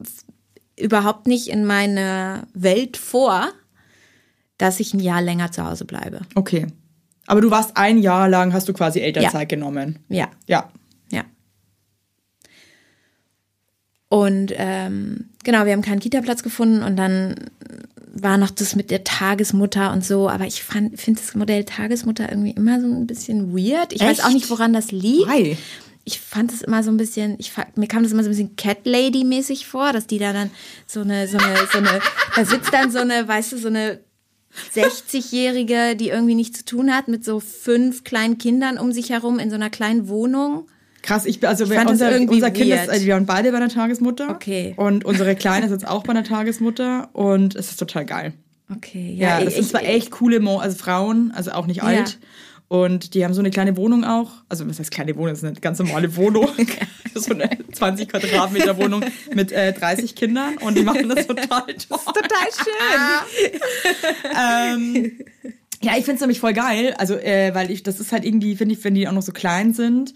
[0.78, 3.48] überhaupt nicht in meine Welt vor,
[4.58, 6.22] dass ich ein Jahr länger zu Hause bleibe.
[6.36, 6.68] Okay.
[7.26, 10.00] Aber du warst ein Jahr lang, hast du quasi Elternzeit genommen.
[10.10, 10.72] Ja, Ja.
[11.12, 11.24] ja.
[14.10, 17.36] Und ähm, genau, wir haben keinen Kita-Platz gefunden und dann
[18.14, 22.52] war noch das mit der Tagesmutter und so, aber ich finde das Modell Tagesmutter irgendwie
[22.52, 23.94] immer so ein bisschen weird.
[23.94, 24.36] Ich weiß auch Echt?
[24.36, 25.28] nicht, woran das liegt.
[25.28, 25.58] Hi.
[26.04, 28.56] Ich fand es immer so ein bisschen, ich mir kam das immer so ein bisschen
[28.56, 30.52] Cat Lady mäßig vor, dass die da dann
[30.86, 32.00] so eine, so eine, so eine,
[32.36, 34.00] da sitzt dann so eine, weißt du, so eine
[34.74, 39.38] 60-Jährige, die irgendwie nichts zu tun hat, mit so fünf kleinen Kindern um sich herum
[39.38, 40.68] in so einer kleinen Wohnung.
[41.08, 42.90] Krass, ich also Ich fand das unser, irgendwie unser Kind ist, weird.
[42.90, 44.30] also wir waren beide bei einer Tagesmutter.
[44.30, 44.74] Okay.
[44.76, 48.34] Und unsere Kleine ist jetzt auch bei einer Tagesmutter und es ist total geil.
[48.76, 52.20] Okay, Ja, ja, das sind zwar echt coole Mo also Frauen, also auch nicht alt.
[52.68, 54.32] Und die haben so eine kleine Wohnung auch.
[54.50, 55.30] Also, was heißt kleine Wohnung?
[55.30, 56.50] Das ist eine ganz normale Wohnung.
[57.16, 60.58] so eine 20 Quadratmeter Wohnung mit äh, 30 Kindern.
[60.58, 61.76] Und die machen das total toll.
[61.88, 63.62] total schön.
[64.36, 65.20] ähm,
[65.82, 66.94] ja, ich finde es nämlich voll geil.
[66.98, 69.32] Also, äh, weil ich, das ist halt irgendwie, finde ich, wenn die auch noch so
[69.32, 70.14] klein sind.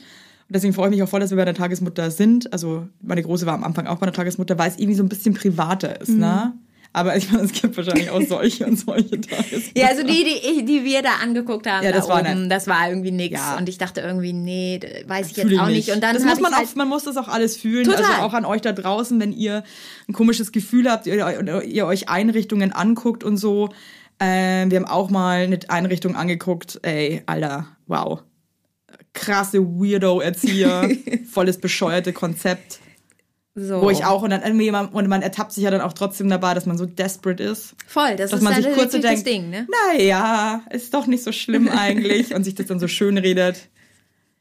[0.54, 2.52] Deswegen freue ich mich auch voll, dass wir bei der Tagesmutter sind.
[2.52, 5.10] Also, meine Große war am Anfang auch bei der Tagesmutter, weil es irgendwie so ein
[5.10, 6.54] bisschen privater ist, ne?
[6.94, 9.80] Aber ich meine, es gibt wahrscheinlich auch solche und solche Tagesmutter.
[9.80, 12.50] Ja, also die, die, ich- die wir da angeguckt haben, Ja, das da war oben,
[12.50, 13.34] das war irgendwie nix.
[13.40, 13.56] Ja.
[13.58, 14.78] Und ich dachte irgendwie, nee,
[15.08, 15.90] weiß ich jetzt auch nicht.
[15.94, 17.86] Und dann das muss man halt, auch, man muss das auch alles fühlen.
[17.86, 18.04] Total.
[18.04, 19.64] Also auch an euch da draußen, wenn ihr
[20.10, 23.70] ein komisches Gefühl habt, ihr, ihr, ihr euch Einrichtungen anguckt und so.
[24.20, 26.78] Ähm, wir haben auch mal eine Einrichtung angeguckt.
[26.84, 28.22] Ey, Alter, wow.
[29.22, 30.90] Krasse Weirdo-Erzieher,
[31.32, 32.80] volles bescheuerte Konzept.
[33.56, 33.82] so.
[33.82, 36.30] Wo ich auch, und dann irgendwie, man, und man ertappt sich ja dann auch trotzdem
[36.30, 37.76] dabei, dass man so desperate ist.
[37.88, 39.68] Voll, das Dass ist man dann sich kurz so natürlich das denkt, Ding, ne?
[39.96, 43.68] naja, ist doch nicht so schlimm eigentlich und sich das dann so schön redet.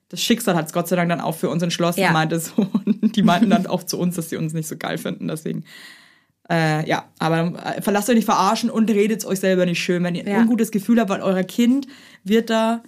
[0.09, 2.11] Das Schicksal hat es Gott sei Dank dann auch für uns entschlossen, Ja.
[2.13, 2.67] meinte so.
[2.73, 5.65] Und die meinten dann auch zu uns, dass sie uns nicht so geil finden, deswegen.
[6.51, 10.03] Äh, ja, aber äh, verlasst euch nicht verarschen und redet euch selber nicht schön.
[10.03, 10.39] Wenn ihr ein Ja.
[10.41, 11.87] ungutes Gefühl habt, weil euer Kind
[12.25, 12.83] wird da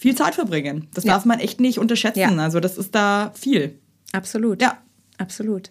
[0.00, 0.88] viel Zeit verbringen.
[0.94, 1.12] Das Ja.
[1.14, 2.18] darf man echt nicht unterschätzen.
[2.20, 2.34] Ja.
[2.36, 3.78] Also das ist da viel.
[4.12, 4.60] Absolut.
[4.62, 4.78] Ja.
[5.18, 5.68] Absolut.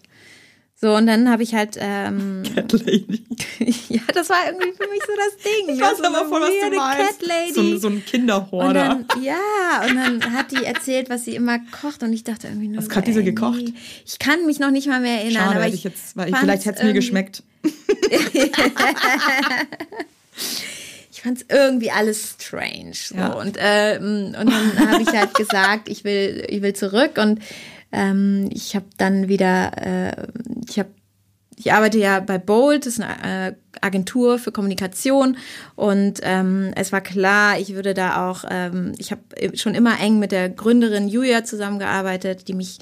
[0.82, 3.22] So, und dann habe ich halt, ähm, Cat Lady.
[3.90, 5.74] ja, das war irgendwie für mich so das Ding.
[5.74, 7.18] Ich weiß so aber eine voll, was du meinst.
[7.20, 7.52] Cat Lady.
[7.52, 9.04] So, ein- so ein und Kinderhorder.
[9.06, 9.36] dann, ja,
[9.86, 12.78] und dann hat die erzählt, was sie immer kocht und ich dachte irgendwie nur.
[12.78, 13.60] Was so, hat die so gekocht?
[13.62, 13.74] nee.
[14.06, 16.36] Ich kann mich noch nicht mal mehr erinnern, Schade, aber ich, ich jetzt, weil ich,
[16.38, 17.42] vielleicht hätte es mir geschmeckt.
[21.20, 22.94] ich fand es irgendwie alles strange.
[22.94, 23.14] So.
[23.14, 23.34] Ja.
[23.34, 27.40] Und, ähm, und dann habe ich halt gesagt, ich will, ich will zurück und
[27.92, 30.26] ähm, ich habe dann wieder, äh,
[30.66, 30.88] ich habe
[31.56, 35.36] ich arbeite ja bei Bolt, das ist eine äh, Agentur für Kommunikation
[35.76, 39.22] und ähm, es war klar, ich würde da auch, ähm, ich habe
[39.58, 42.78] schon immer eng mit der Gründerin Julia zusammengearbeitet, die mich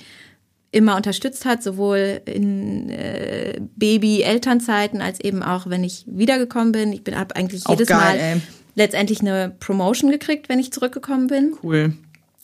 [0.71, 6.93] immer unterstützt hat, sowohl in äh, Baby-Elternzeiten als eben auch, wenn ich wiedergekommen bin.
[6.93, 8.41] Ich bin habe eigentlich Auch jedes geil, Mal ey.
[8.75, 11.93] letztendlich eine Promotion gekriegt, wenn ich zurückgekommen bin Cool.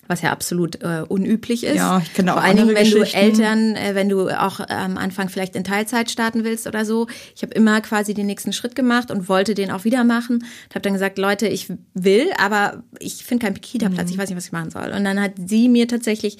[0.06, 1.76] was ja absolut äh, unüblich ist.
[1.76, 3.02] Ja, ich kenne auch Vor allen Dingen, wenn du.
[3.02, 7.06] Eltern, äh, wenn du auch am Anfang vielleicht in Teilzeit starten willst oder so.
[7.36, 10.44] Ich habe immer quasi den nächsten Schritt gemacht und wollte den auch wieder machen.
[10.68, 14.12] Ich habe dann gesagt, Leute, ich will, aber ich finde keinen Kita-Platz, Mhm.
[14.12, 14.92] ich weiß nicht, was ich machen soll.
[14.96, 16.36] Und dann hat sie mir tatsächlich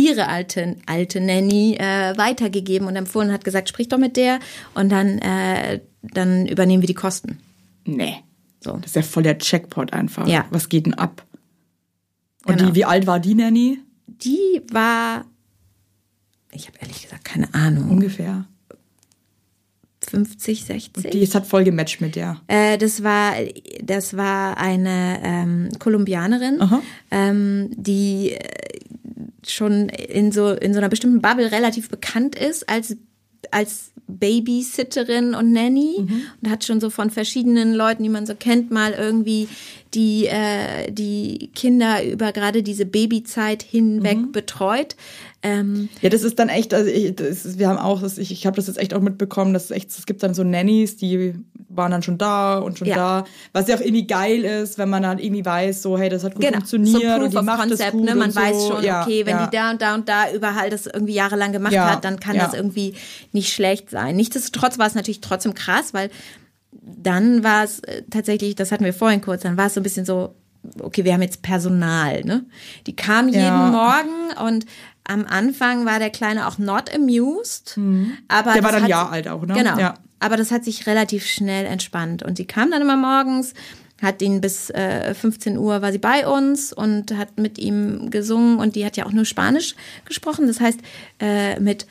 [0.00, 4.38] ihre alte, alte Nanny äh, weitergegeben und empfohlen und hat gesagt, sprich doch mit der
[4.74, 7.38] und dann, äh, dann übernehmen wir die Kosten.
[7.84, 8.16] Nee.
[8.62, 8.72] So.
[8.76, 10.26] Das ist ja voll der Checkpot einfach.
[10.26, 10.44] Ja.
[10.50, 11.24] Was geht denn ab?
[12.46, 12.70] Und Genau.
[12.70, 13.78] die, wie alt war die Nanny?
[14.06, 15.24] Die war,
[16.52, 18.46] ich habe ehrlich gesagt keine Ahnung, Ungefähr.
[20.08, 21.10] 50, 60.
[21.10, 22.40] Die es hat voll gematcht mit der.
[22.48, 23.34] Äh, das war,
[23.82, 26.58] das war eine ähm, Kolumbianerin,
[27.10, 28.36] ähm, die
[29.46, 32.96] schon in so in so einer bestimmten Bubble relativ bekannt ist als
[33.50, 36.22] als Babysitterin und Nanny Mhm.
[36.42, 39.48] und hat schon so von verschiedenen Leuten, die man so kennt, mal irgendwie
[39.94, 44.32] die äh, die Kinder über gerade diese Babyzeit hinweg Mhm.
[44.32, 44.96] betreut.
[45.42, 48.30] Ähm, Ja, das ist dann echt, also ich, das ist, wir haben auch, das, ich,
[48.30, 50.96] ich habe das jetzt echt auch mitbekommen, dass es echt, es gibt dann so Nannies,
[50.98, 51.34] die
[51.70, 52.96] waren dann schon da und schon Ja.
[52.96, 53.24] da.
[53.52, 56.34] Was ja auch irgendwie geil ist, wenn man dann irgendwie weiß, so, hey, das hat
[56.34, 58.14] gut Genau, funktioniert so Proof und die of macht das Concept, gut ne?
[58.16, 58.40] Man so.
[58.40, 59.46] weiß schon, ja, okay, wenn ja.
[59.46, 62.52] die da und da und da überall das irgendwie jahrelang gemacht hat, dann kann das
[62.54, 62.94] irgendwie
[63.32, 64.16] nicht schlecht sein.
[64.16, 66.10] Nichtsdestotrotz war es natürlich trotzdem krass, weil
[66.82, 69.82] dann war es äh, tatsächlich, das hatten wir vorhin kurz, dann war es so ein
[69.84, 70.34] bisschen so,
[70.80, 72.44] okay, wir haben jetzt Personal, ne?
[72.86, 73.70] Die kam jeden Ja.
[73.70, 74.66] Morgen und
[75.04, 78.54] am Anfang war der Kleine auch not amused, aber Mhm.
[78.54, 79.54] Der war dann hat- Jahr alt auch, ne?
[79.54, 79.78] Genau.
[79.78, 79.94] Ja.
[80.22, 82.22] Aber das hat sich relativ schnell entspannt.
[82.22, 83.54] Und sie kam dann immer morgens,
[84.02, 88.58] hat ihn bis äh, 15 Uhr war sie bei uns und hat mit ihm gesungen
[88.58, 89.74] und die hat ja auch nur Spanisch
[90.04, 90.46] gesprochen.
[90.46, 90.78] Das heißt,
[91.20, 91.86] äh, mit,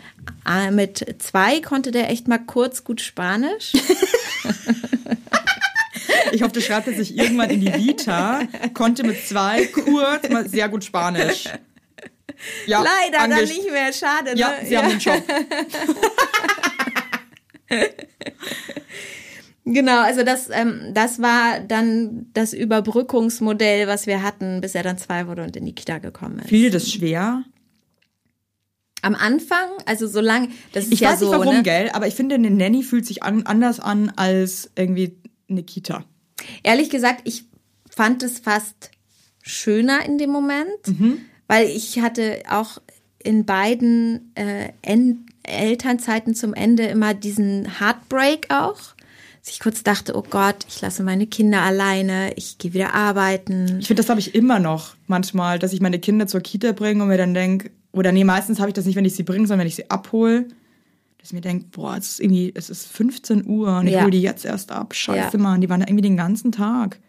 [0.47, 3.73] äh, mit zwei konnte der echt mal kurz gut Spanisch.
[6.31, 8.41] Ich hoffe, das schreibt er sich irgendwann in die Vita,
[8.73, 11.45] konnte mit zwei kurz mal sehr gut Spanisch.
[12.65, 14.31] Ja, Leider dann nicht mehr, schade.
[14.35, 14.65] Ja, ne?
[14.65, 15.23] sie haben den Job.
[19.71, 24.97] Genau, also das, ähm, das war dann das Überbrückungsmodell, was wir hatten, bis er dann
[24.97, 26.49] zwei wurde und in die Kita gekommen ist.
[26.49, 27.43] Fiel das schwer?
[29.01, 31.63] Am Anfang, also solange, das ist Ich ja weiß so, nicht warum, ne?
[31.63, 35.15] gell, aber ich finde, eine Nanny fühlt sich an, anders an als irgendwie
[35.49, 36.03] eine Kita.
[36.63, 37.45] Ehrlich gesagt, ich
[37.89, 38.91] fand es fast
[39.41, 41.19] schöner in dem Moment, Mhm.
[41.47, 42.81] weil ich hatte auch
[43.23, 48.79] in beiden äh, en Elternzeiten zum Ende immer diesen Heartbreak auch.
[49.49, 53.77] Ich kurz dachte, oh Gott, ich lasse meine Kinder alleine, ich gehe wieder arbeiten.
[53.79, 57.01] Ich finde, das habe ich immer noch manchmal, dass ich meine Kinder zur Kita bringe
[57.03, 59.47] und mir dann denke, oder nee, meistens habe ich das nicht, wenn ich sie bringe,
[59.47, 60.43] sondern wenn ich sie abhole,
[61.17, 64.01] dass ich mir denke, boah, es ist irgendwie, es ist 15 Uhr und ich Ja.
[64.03, 64.93] hole die jetzt erst ab.
[64.95, 65.43] Scheiße, Ja.
[65.43, 66.99] Mann, die waren da irgendwie den ganzen Tag.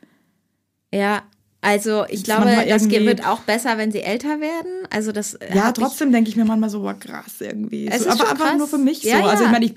[0.93, 1.23] Ja,
[1.61, 4.73] also ich Ist glaube, das wird auch besser, wenn sie älter werden.
[4.91, 7.87] Also das Ja, hab ich- trotzdem denke ich mir manchmal so, boah, krass irgendwie.
[7.87, 9.25] Es so, ist aber einfach nur für mich Ja, so.
[9.25, 9.49] Also ja.
[9.49, 9.75] ich meine, ich,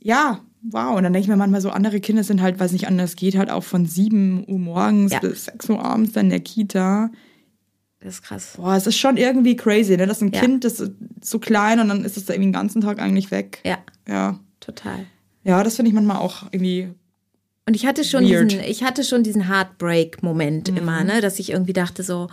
[0.00, 0.96] ja, wow.
[0.96, 3.16] Und dann denke ich mir manchmal so, andere Kinder sind halt, weil es nicht anders
[3.16, 5.20] geht, halt auch von 7 Uhr morgens Ja.
[5.20, 7.10] bis 6 Uhr abends dann in der Kita.
[8.00, 8.54] Das ist krass.
[8.56, 10.06] Boah, es ist schon irgendwie crazy, ne?
[10.06, 10.40] Das ist ein Ja.
[10.40, 10.92] Kind, das ist
[11.22, 13.60] so klein und dann ist es da irgendwie den ganzen Tag eigentlich weg.
[13.64, 13.78] Ja,
[14.08, 14.38] Ja.
[14.60, 15.06] total.
[15.44, 16.88] Ja, das finde ich manchmal auch irgendwie.
[17.66, 18.50] Und ich hatte schon Weird.
[18.52, 22.28] diesen, ich hatte schon diesen Heartbreak-Moment immer, ne, dass ich irgendwie dachte so,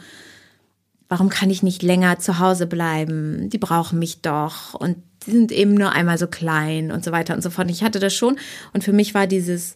[1.07, 3.49] warum kann ich nicht länger zu Hause bleiben?
[3.49, 7.35] Die brauchen mich doch und die sind eben nur einmal so klein und so weiter
[7.35, 7.69] und so fort.
[7.69, 8.37] Ich hatte das schon
[8.73, 9.75] und für mich war dieses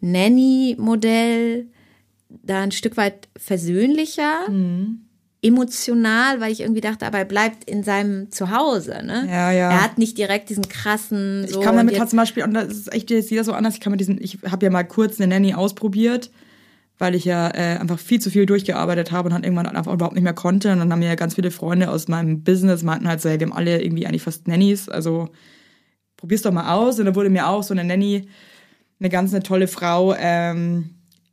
[0.00, 1.66] Nanny-Modell
[2.28, 4.46] da ein Stück weit versöhnlicher,
[5.42, 9.26] emotional, weil ich irgendwie dachte, aber er bleibt in seinem Zuhause, ne?
[9.28, 9.70] Ja, ja.
[9.70, 11.46] Er hat nicht direkt diesen krassen.
[11.48, 13.80] So, ich kann damit zum Beispiel, und das ist echt jetzt jeder so anders, ich
[13.80, 16.30] kann mit diesen, ich habe ja mal kurz eine Nanny ausprobiert,
[17.00, 20.14] weil ich ja äh, einfach viel zu viel durchgearbeitet habe und dann irgendwann einfach überhaupt
[20.14, 20.70] nicht mehr konnte.
[20.70, 23.40] Und dann haben mir ja ganz viele Freunde aus meinem Business meinten halt so, hey,
[23.40, 25.30] wir haben alle irgendwie eigentlich fast Nannies, also
[26.18, 26.98] probier's doch mal aus.
[26.98, 28.28] Und dann wurde mir auch so eine Nanny,
[29.00, 30.90] eine ganz eine tolle Frau, ähm,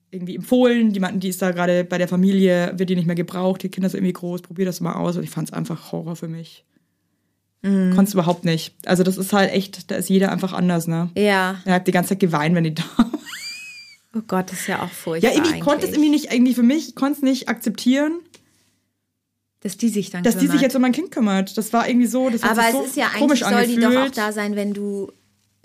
[0.09, 0.93] irgendwie empfohlen.
[0.93, 3.69] Die meinten, die ist da gerade bei der Familie, wird die nicht mehr gebraucht, die
[3.69, 5.17] Kinder sind irgendwie groß, probier das mal aus.
[5.17, 6.63] Und ich fand es einfach Horror für mich.
[7.61, 7.93] Mhm.
[7.93, 8.73] Konntest überhaupt nicht.
[8.85, 11.09] Also das ist halt echt, da ist jeder einfach anders, ne?
[11.17, 12.83] Ja, Er hat die ganze Zeit geweint, wenn die da.
[14.17, 15.31] oh Gott, das ist ja auch furchtbar.
[15.31, 18.19] Ja, irgendwie ich konnte es irgendwie nicht, irgendwie für mich, ich konnte es nicht akzeptieren,
[19.61, 20.61] Dass die sich dann dass die sich kümmert.
[20.63, 21.57] jetzt um mein Kind kümmert.
[21.57, 23.89] Das war irgendwie so, das Aber es so ist ja komisch eigentlich, soll die doch
[23.89, 24.17] auch angefühlt.
[24.17, 25.11] da sein, wenn du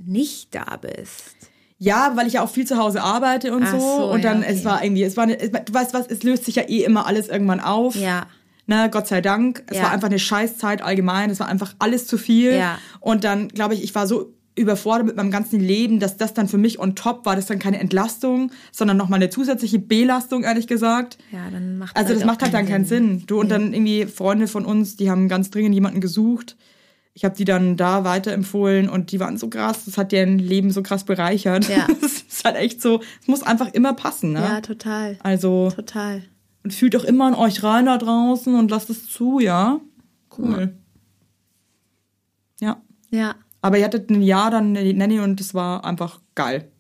[0.05, 1.37] nicht da bist.
[1.79, 3.79] Ja, weil ich ja auch viel zu Hause arbeite und so.
[3.79, 4.57] so, Und dann, ja, okay.
[4.57, 7.07] es war irgendwie, es war eine, du weißt was, es löst sich ja eh immer
[7.07, 7.97] alles irgendwann auf.
[7.97, 8.27] Ja.
[8.67, 9.65] Ne, Gott sei Dank.
[9.67, 9.85] Es Ja.
[9.85, 11.29] war einfach eine Scheißzeit allgemein.
[11.31, 12.53] Es war einfach alles zu viel.
[12.55, 12.79] Ja.
[13.01, 16.47] Und dann, glaube ich, ich war so überfordert mit meinem ganzen Leben, dass das dann
[16.49, 17.37] für mich on top war.
[17.37, 21.19] Das dann keine Entlastung, sondern nochmal eine zusätzliche Belastung, ehrlich gesagt.
[21.31, 23.25] Ja, dann macht Also das auch macht halt dann keinen Sinn.
[23.27, 26.57] Du und dann irgendwie Freunde von uns, die haben ganz dringend jemanden gesucht.
[27.15, 30.71] Ich habe die dann da weiterempfohlen und die waren so krass, das hat deren Leben
[30.71, 31.69] so krass bereichert.
[31.69, 31.87] Ja.
[32.01, 34.41] Das ist halt echt so, es muss einfach immer passen, ne?
[34.41, 35.19] Ja, total.
[35.23, 36.23] Also Total.
[36.65, 39.81] und fühlt doch immer an euch rein da draußen und lasst es zu, ja?
[40.37, 40.75] Cool.
[42.61, 42.81] Ja.
[43.11, 43.35] Ja.
[43.63, 46.72] Aber ihr hattet ein Jahr dann Nanny und das war einfach geil.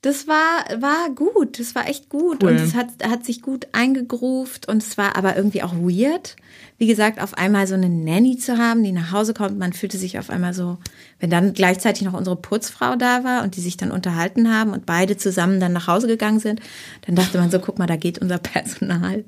[0.00, 2.50] Das war, war gut, das war echt gut Cool.
[2.50, 6.36] und es hat, hat sich gut eingegruft und es war aber irgendwie auch weird.
[6.78, 9.98] Wie gesagt, auf einmal so eine Nanny zu haben, die nach Hause kommt, man fühlte
[9.98, 10.78] sich auf einmal so,
[11.18, 14.86] wenn dann gleichzeitig noch unsere Putzfrau da war und die sich dann unterhalten haben und
[14.86, 16.60] beide zusammen dann nach Hause gegangen sind,
[17.04, 19.24] dann dachte man so, guck mal, da geht unser Personal.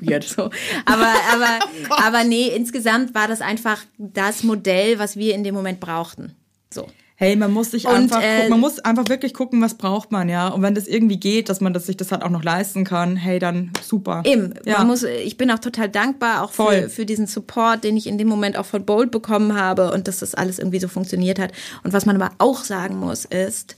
[0.00, 0.24] Weird.
[0.24, 0.50] so.
[0.86, 1.58] Aber, aber,
[2.04, 6.34] aber nee, insgesamt war das einfach das Modell, was wir in dem Moment brauchten.
[6.72, 6.88] So.
[7.16, 10.28] Hey, man muss sich Und, einfach, äh, man muss einfach wirklich gucken, was braucht man,
[10.28, 10.48] ja.
[10.48, 13.14] Und wenn das irgendwie geht, dass man das sich das halt auch noch leisten kann,
[13.14, 14.22] hey, dann super.
[14.24, 14.78] Eben, Ja.
[14.78, 16.82] man muss, ich bin auch total dankbar auch Voll.
[16.82, 20.08] für, für diesen Support, den ich in dem Moment auch von Bold bekommen habe und
[20.08, 21.52] dass das alles irgendwie so funktioniert hat.
[21.84, 23.76] Und was man aber auch sagen muss, ist,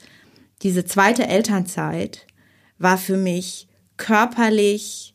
[0.62, 2.26] diese zweite Elternzeit
[2.78, 3.68] war für mich
[3.98, 5.14] körperlich,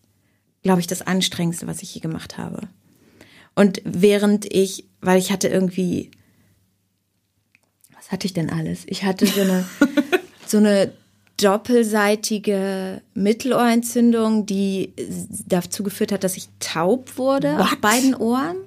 [0.61, 2.67] glaube ich, das anstrengendste, was ich je gemacht habe.
[3.55, 6.11] Und während ich, weil ich hatte irgendwie,
[8.11, 8.83] was hatte ich denn alles?
[8.87, 9.63] Ich hatte so eine,
[10.45, 10.91] so eine
[11.37, 14.93] doppelseitige Mittelohrentzündung, die
[15.47, 17.81] dazu geführt hat, dass ich taub wurde auf What?
[17.81, 18.57] beiden Ohren.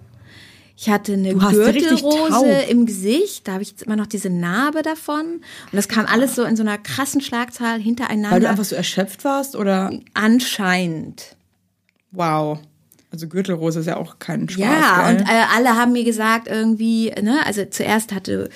[0.76, 5.24] Ich hatte eine Gürtelrose im Gesicht, da habe ich jetzt immer noch diese Narbe davon.
[5.26, 8.32] Und das kam alles so in so einer krassen Schlagzahl hintereinander.
[8.32, 9.92] Weil du einfach so erschöpft warst oder?
[10.14, 11.36] anscheinend.
[12.10, 12.58] Wow.
[13.12, 14.60] Also Gürtelrose ist ja auch kein Spaß.
[14.60, 15.20] Ja, gell?
[15.20, 18.48] und äh, alle haben mir gesagt irgendwie, ne, also zuerst hatte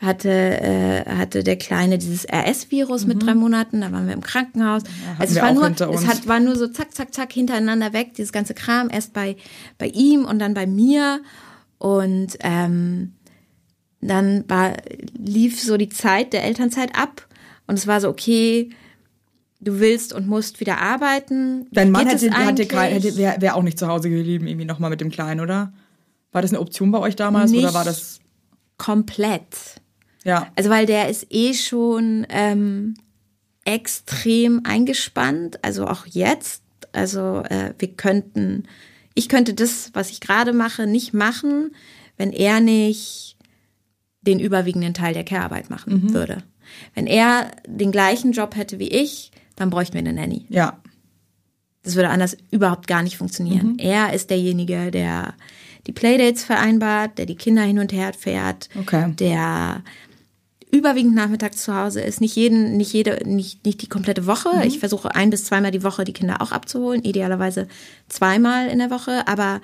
[0.00, 4.82] hatte äh, hatte der kleine dieses RS-Virus mit drei Monaten, da waren wir im Krankenhaus.
[4.82, 8.14] hatten also es war nur, es hat, war nur so zack, zack, zack hintereinander weg,
[8.14, 9.36] dieses ganze Kram, erst bei
[9.78, 11.20] bei ihm und dann bei mir
[11.78, 13.12] und ähm,
[14.00, 14.74] dann war,
[15.16, 17.26] lief so die Zeit der Elternzeit ab
[17.66, 18.70] Und es war so, okay,
[19.60, 21.66] du willst und musst wieder arbeiten.
[21.70, 25.00] Dein Mann hätte, hätte, hätte, wäre wär auch nicht zu Hause geblieben, irgendwie nochmal mit
[25.00, 25.72] dem Kleinen, oder?
[26.32, 27.74] War das eine Option bei euch damals oder Nicht.
[27.74, 28.20] war das.
[28.78, 29.79] komplett.
[30.24, 30.48] Ja.
[30.56, 32.94] Also weil der ist eh schon ähm,
[33.64, 36.62] extrem eingespannt, also auch jetzt.
[36.92, 38.64] Also äh, wir könnten,
[39.14, 41.74] ich könnte das, was ich gerade mache, nicht machen,
[42.16, 43.36] wenn er nicht
[44.22, 46.42] den überwiegenden Teil der Care-Arbeit machen würde.
[46.94, 50.46] Wenn er den gleichen Job hätte wie ich, dann bräuchten wir eine Nanny.
[50.48, 50.80] Ja.
[51.82, 53.78] Das würde anders überhaupt gar nicht funktionieren.
[53.78, 55.34] Er ist derjenige, der
[55.86, 59.12] die Playdates vereinbart, der die Kinder hin und her fährt, Okay.
[59.18, 59.82] der
[60.72, 64.48] überwiegend nachmittags zu Hause ist, nicht jeden, nicht jede, nicht, nicht die komplette Woche.
[64.64, 67.66] Ich versuche ein bis zweimal die Woche die Kinder auch abzuholen, idealerweise
[68.08, 69.60] zweimal in der Woche, aber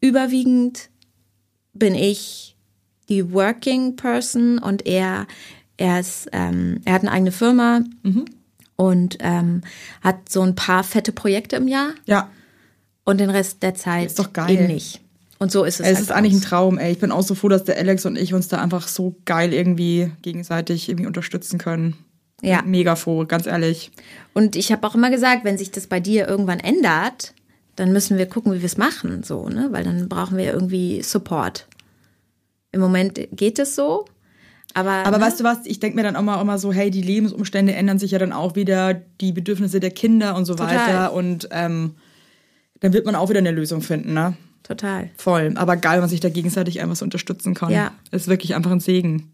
[0.00, 0.90] überwiegend
[1.72, 2.56] bin ich
[3.08, 5.26] die Working Person und er,
[5.76, 7.80] er ist, ähm, er hat eine eigene Firma
[8.76, 9.62] und ähm,
[10.02, 12.30] hat so ein paar fette Projekte im Jahr Ja.
[13.04, 14.50] und den Rest der Zeit Ist doch geil.
[14.50, 15.00] eben nicht.
[15.42, 15.86] Und so ist es.
[15.86, 16.40] Es halt ist eigentlich ein.
[16.40, 16.92] Traum, ey.
[16.92, 19.52] Ich bin auch so froh, dass der Alex und ich uns da einfach so geil
[19.52, 21.96] irgendwie gegenseitig irgendwie unterstützen können.
[22.42, 22.62] Ja.
[22.62, 23.90] Mega froh, ganz ehrlich.
[24.34, 27.34] Und ich habe auch immer gesagt, wenn sich das bei dir irgendwann ändert,
[27.74, 29.68] dann müssen wir gucken, wie wir es machen, so, ne?
[29.72, 31.66] Weil dann brauchen wir irgendwie Support.
[32.70, 34.04] Im Moment geht es so,
[34.74, 35.24] aber, Aber ne?
[35.24, 37.98] weißt du was, ich denke mir dann auch mal, immer so, hey, die Lebensumstände ändern
[37.98, 40.76] sich ja dann auch wieder, die Bedürfnisse der Kinder und so Total.
[40.76, 41.12] weiter.
[41.12, 41.96] Und ähm,
[42.80, 44.36] dann wird man auch wieder eine Lösung finden, ne?
[44.62, 45.10] Total.
[45.16, 45.52] Voll.
[45.56, 47.70] Aber geil, wenn man sich da gegenseitig einfach so unterstützen kann.
[47.72, 47.92] Ja.
[48.10, 49.28] Ist wirklich einfach ein Segen.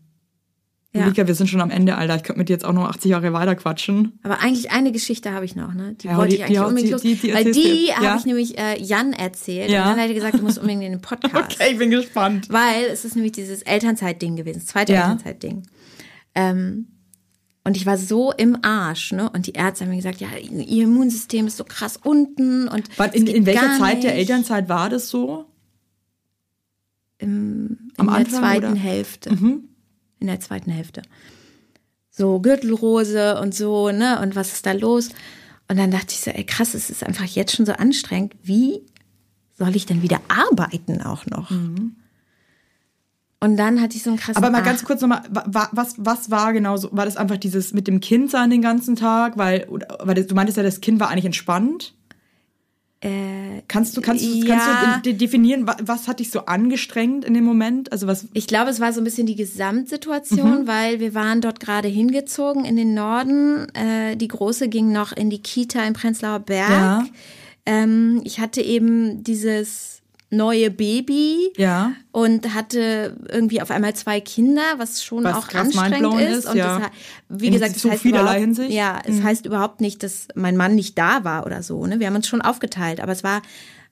[0.94, 1.06] Ja.
[1.06, 2.16] Lika, wir sind schon am Ende, Alter.
[2.16, 4.18] Ich könnte mit dir jetzt auch noch 80 Jahre weiter quatschen.
[4.22, 5.94] Aber eigentlich eine Geschichte habe ich noch, ne?
[6.00, 7.02] Die Ja, wollte die- ich eigentlich die- unbedingt los.
[7.02, 8.16] die- die weil die habe ja?
[8.16, 9.70] ich nämlich äh, Jan erzählt.
[9.70, 9.82] Ja.
[9.82, 11.34] Und dann hat er gesagt, du musst unbedingt in den Podcast.
[11.60, 12.48] Okay, ich bin gespannt.
[12.50, 14.94] Weil es ist nämlich dieses Elternzeitding gewesen, das zweite.
[14.94, 15.64] Elternzeitding.
[16.34, 16.86] Ähm,
[17.68, 19.28] und ich war so im Arsch, ne?
[19.28, 23.12] Und die Ärzte haben mir gesagt, ja, ihr Immunsystem ist so krass unten und Wann,
[23.12, 24.20] in, in welcher Zeit der nicht.
[24.20, 25.44] Elternzeit war das so?
[27.18, 28.74] in Am der Anfang, zweiten oder?
[28.74, 28.76] Mhm.
[28.76, 29.30] Hälfte.
[29.30, 31.02] In der zweiten Hälfte.
[32.10, 34.18] So Gürtelrose und so, ne?
[34.22, 35.10] Und was ist da los?
[35.68, 38.34] Und dann dachte ich so, ey krass, es ist einfach jetzt schon so anstrengend.
[38.42, 38.80] Wie
[39.58, 41.50] soll ich denn wieder arbeiten auch noch?
[43.40, 44.42] Und dann hatte ich so einen krassen.
[44.42, 46.88] Aber mal ganz kurz nochmal, wa- wa- was, was war genau so?
[46.92, 49.36] War das einfach dieses mit dem Kind sein den ganzen Tag?
[49.38, 51.94] Weil, oder, weil du meintest ja, das Kind war eigentlich entspannt.
[53.00, 54.56] Äh, Kannst du, kannst du, Ja.
[54.56, 57.92] kannst du de- definieren, wa- was hat dich so angestrengt in dem Moment?
[57.92, 60.66] Also was, Ich glaube, es war so ein bisschen die Gesamtsituation, Mhm.
[60.66, 63.68] weil wir waren dort gerade hingezogen in den Norden.
[63.74, 66.70] Äh, die Große ging noch in die Kita im Prenzlauer Berg.
[66.70, 67.04] Ja.
[67.66, 69.97] Ähm, ich hatte eben dieses
[70.30, 71.92] neue Baby ja.
[72.12, 76.46] und hatte irgendwie auf einmal zwei Kinder, was schon Was auch anstrengend ist.
[76.46, 76.80] und ja.
[76.80, 76.90] das,
[77.28, 78.68] wie In gesagt, das heißt vielerlei Hinsicht.
[78.70, 78.76] Mhm.
[78.76, 81.86] ja, es heißt überhaupt nicht, dass mein Mann nicht da war oder so.
[81.86, 81.98] Ne?
[81.98, 83.40] Wir haben uns schon aufgeteilt, aber es war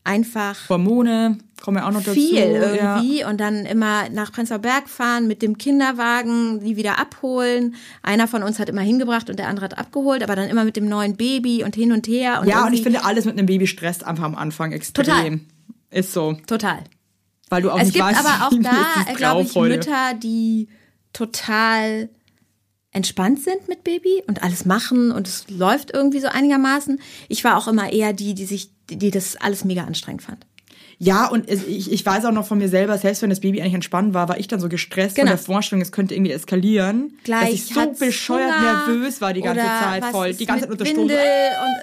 [0.04, 2.12] einfach Hormone, kommen ja auch noch dazu.
[2.12, 3.00] viel Ja.
[3.00, 7.74] irgendwie und dann immer nach Prenzlauer Berg fahren mit dem Kinderwagen, die wieder abholen.
[8.02, 10.76] Einer von uns hat immer hingebracht und der andere hat abgeholt, aber dann immer mit
[10.76, 12.40] dem neuen Baby und hin und her.
[12.40, 15.04] Und Ja, und ich finde, alles mit einem Baby stresst einfach am Anfang extrem.
[15.06, 15.40] Total.
[15.90, 16.36] Ist so.
[16.46, 16.84] total.
[17.48, 19.76] Weil du auch Es nicht gibt weißt, aber auch da, es glaube ich, heute.
[19.76, 20.68] Mütter, die
[21.12, 22.08] total
[22.92, 27.00] entspannt sind mit Baby und alles machen und es läuft irgendwie so einigermaßen.
[27.28, 30.46] Ich war auch immer eher die, die sich, die das alles mega anstrengend fand.
[30.98, 33.60] Ja, und es- ich, ich weiß auch noch von mir selber, selbst wenn das Baby
[33.60, 35.28] eigentlich entspannt war, war ich dann so gestresst Genau.
[35.28, 37.18] von der Vorstellung, es könnte irgendwie eskalieren.
[37.22, 40.32] Gleich dass ich so bescheuert Hunger nervös war die ganze Zeit voll.
[40.32, 41.04] Die ganze Zeit unter Strom.
[41.04, 41.10] Und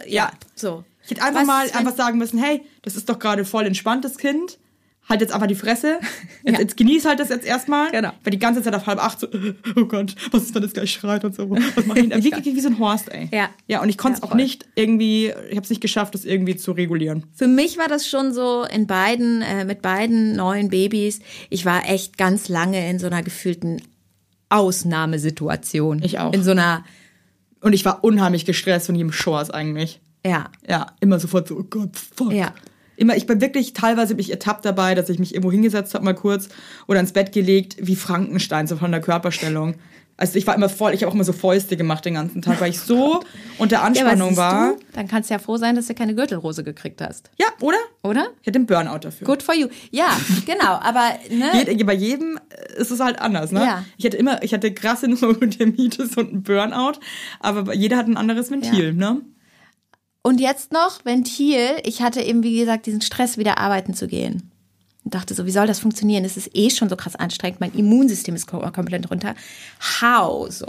[0.08, 0.84] ja, so.
[1.04, 4.18] Ich hätte einfach Was mal einfach sagen müssen, hey, das ist doch gerade voll entspanntes
[4.18, 4.60] Kind.
[5.10, 6.00] Halt jetzt einfach die Fresse.
[6.46, 6.60] Jetzt, Ja.
[6.62, 7.92] jetzt genieß halt das jetzt erstmal.
[7.92, 8.12] Genau.
[8.24, 9.28] Weil die ganze Zeit auf halb acht so,
[9.76, 11.50] oh Gott, was ist, wenn das gleich schreit und so.
[11.76, 12.24] Was mach ich denn?
[12.24, 13.28] wie, wie, wie so ein Horst, ey.
[13.34, 13.50] Ja.
[13.68, 16.24] Ja, und ich konnte es Ja, auch nicht irgendwie, ich habe es nicht geschafft, das
[16.24, 17.26] irgendwie zu regulieren.
[17.34, 21.20] Für mich war das schon so in beiden, äh, mit beiden neuen Babys.
[21.50, 23.82] Ich war echt ganz lange in so einer gefühlten
[24.50, 26.02] Ausnahmesituation.
[26.04, 26.34] Ich auch.
[26.34, 26.84] In so einer,
[27.62, 30.02] Und ich war unheimlich gestresst von jedem Chores eigentlich.
[30.26, 32.32] ja, Ja, immer sofort so, oh Gott, fuck.
[32.32, 32.54] Ja.
[33.04, 36.16] Immer, ich bin wirklich teilweise mich ertappt dabei, dass ich mich irgendwo hingesetzt habe, mal
[36.16, 36.48] kurz
[36.88, 39.76] oder ins Bett gelegt, wie Frankenstein, so von der Körperstellung.
[40.16, 42.62] Also ich war immer voll, ich habe auch immer so Fäuste gemacht den ganzen Tag,
[42.62, 43.22] weil ich so
[43.58, 44.74] unter Anspannung siehst war.
[44.76, 47.30] Du, dann kannst du ja froh sein, dass du keine Gürtelrose gekriegt hast.
[47.40, 47.78] Ja, oder?
[48.04, 48.28] Oder?
[48.42, 49.26] Ich hatte einen Burnout dafür.
[49.28, 49.68] Good for you.
[49.92, 50.76] Ja, genau.
[50.82, 52.40] Aber ne, Jed- Bei jedem
[52.78, 53.62] ist es halt anders, ne?
[53.66, 53.86] Ja.
[53.98, 57.00] Ich hatte immer, ich hatte krasse Neurodermitis und einen Burnout,
[57.40, 58.92] aber jeder hat ein anderes Ventil, Ja.
[58.94, 59.22] ne?
[60.24, 61.68] Und jetzt noch Ventil.
[61.84, 64.50] Ich hatte eben, wie gesagt, diesen Stress, wieder arbeiten zu gehen.
[65.04, 66.24] Und dachte so, wie soll das funktionieren?
[66.24, 67.60] Es ist eh schon so krass anstrengend.
[67.60, 69.36] Mein Immunsystem ist ko- komplett runter.
[70.02, 70.50] How?
[70.52, 70.66] So.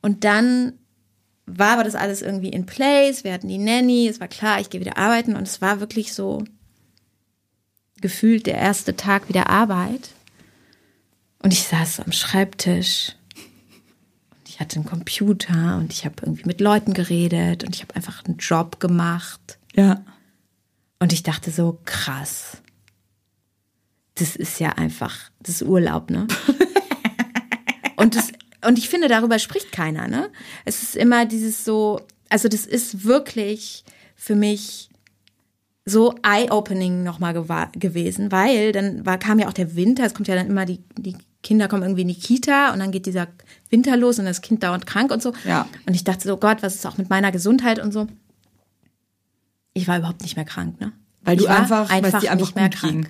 [0.00, 0.74] Und dann
[1.46, 3.24] war aber das alles irgendwie in place.
[3.24, 6.14] Wir hatten die Nanny, es war klar, ich gehe wieder arbeiten und es war wirklich
[6.14, 6.44] so
[8.00, 10.10] gefühlt der erste Tag wieder Arbeit.
[11.42, 13.16] Und ich saß am Schreibtisch
[14.62, 18.38] hatte einen Computer und ich habe irgendwie mit Leuten geredet und ich habe einfach einen
[18.38, 19.58] Job gemacht.
[19.74, 20.04] Ja.
[20.98, 22.58] Und ich dachte so, krass.
[24.14, 26.26] Das ist ja einfach, das ist Urlaub, ne?
[27.96, 28.32] und, das,
[28.66, 30.30] und ich finde, darüber spricht keiner, ne?
[30.64, 33.84] Es ist immer dieses so, also das ist wirklich
[34.14, 34.90] für mich
[35.84, 37.34] so eye-opening nochmal
[37.72, 40.80] gewesen, weil dann war, kam ja auch der Winter, es kommt ja dann immer, die,
[40.96, 43.28] die Kinder kommen irgendwie in die Kita und dann geht dieser
[43.68, 45.32] Winter los und das Kind dauernd krank und so.
[45.44, 45.68] Ja.
[45.86, 48.06] Und ich dachte so, Gott, was ist auch mit meiner Gesundheit und so.
[49.74, 50.92] Ich war überhaupt nicht mehr krank, ne?
[51.22, 52.92] Weil du ich war einfach, weil es dir einfach nicht mehr krank.
[52.92, 53.08] ging.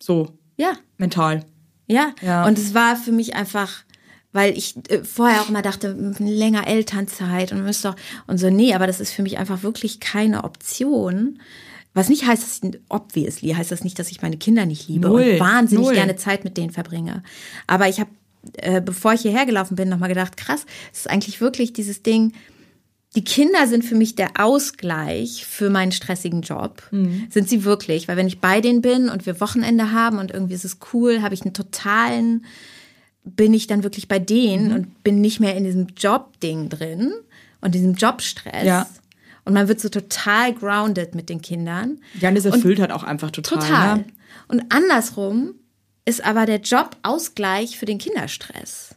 [0.00, 1.44] So, Ja, mental.
[1.86, 2.46] ja, Ja.
[2.46, 3.84] Und es war für mich einfach,
[4.32, 7.96] weil ich äh, vorher auch immer dachte, länger Elternzeit und müsste doch
[8.26, 11.40] und so, nee, aber das ist für mich einfach wirklich keine Option.
[11.96, 15.08] Was nicht heißt, dass ich, obviously, heißt das nicht, dass ich meine Kinder nicht liebe
[15.08, 15.94] Null, und wahnsinnig null.
[15.94, 17.22] gerne Zeit mit denen verbringe.
[17.66, 18.10] Aber ich habe,
[18.58, 22.34] äh, bevor ich hierher gelaufen bin, nochmal gedacht, krass, es ist eigentlich wirklich dieses Ding,
[23.14, 26.82] die Kinder sind für mich der Ausgleich für meinen stressigen Job.
[27.30, 28.08] Sind sie wirklich?
[28.08, 31.22] Weil wenn ich bei denen bin und wir Wochenende haben und irgendwie ist es cool,
[31.22, 32.44] habe ich einen totalen,
[33.24, 37.14] bin ich dann wirklich bei denen und bin nicht mehr in diesem Job-Ding drin
[37.62, 38.66] und diesem Jobstress.
[38.66, 38.86] Ja.
[39.46, 42.00] Und man wird so total grounded mit den Kindern.
[42.20, 43.58] Ja, und das erfüllt halt auch einfach total.
[43.60, 43.96] Total.
[43.98, 44.04] Ne?
[44.48, 45.54] Und andersrum
[46.04, 48.94] ist aber der Job Ausgleich für den Kinderstress.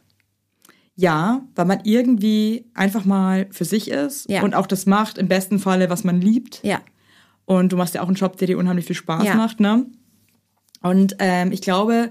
[0.96, 4.42] Ja, weil man irgendwie einfach mal für sich ist Ja.
[4.42, 6.60] und auch das macht, im besten Falle, was man liebt.
[6.62, 6.80] Ja.
[7.46, 9.34] Und du machst ja auch einen Job, der dir unheimlich viel Spaß Ja.
[9.36, 9.86] macht, ne?
[10.82, 12.10] Und ähm, ich glaube,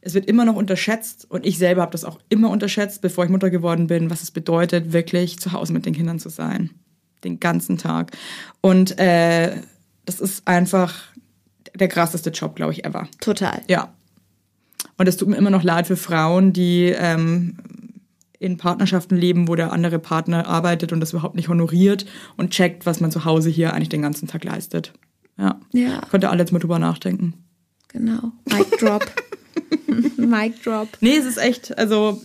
[0.00, 3.30] es wird immer noch unterschätzt und ich selber habe das auch immer unterschätzt, bevor ich
[3.30, 6.70] Mutter geworden bin, was es bedeutet, wirklich zu Hause mit den Kindern zu sein.
[7.24, 8.12] Den ganzen Tag.
[8.60, 9.56] Und äh,
[10.04, 10.94] das ist einfach
[11.74, 13.08] der krasseste Job, glaube ich, ever.
[13.20, 13.62] Total.
[13.68, 13.92] Ja.
[14.96, 17.56] Und es tut mir immer noch leid für Frauen, die ähm,
[18.38, 22.06] in Partnerschaften leben, wo der andere Partner arbeitet und das überhaupt nicht honoriert
[22.36, 24.92] und checkt, was man zu Hause hier eigentlich den ganzen Tag leistet.
[25.38, 25.58] Ja.
[25.72, 26.00] Ja.
[26.10, 27.34] Konnte alle jetzt mal drüber nachdenken.
[27.88, 28.32] Genau.
[28.44, 29.04] Mic drop.
[30.16, 30.88] Mic drop.
[31.00, 32.22] Nee, es ist echt, also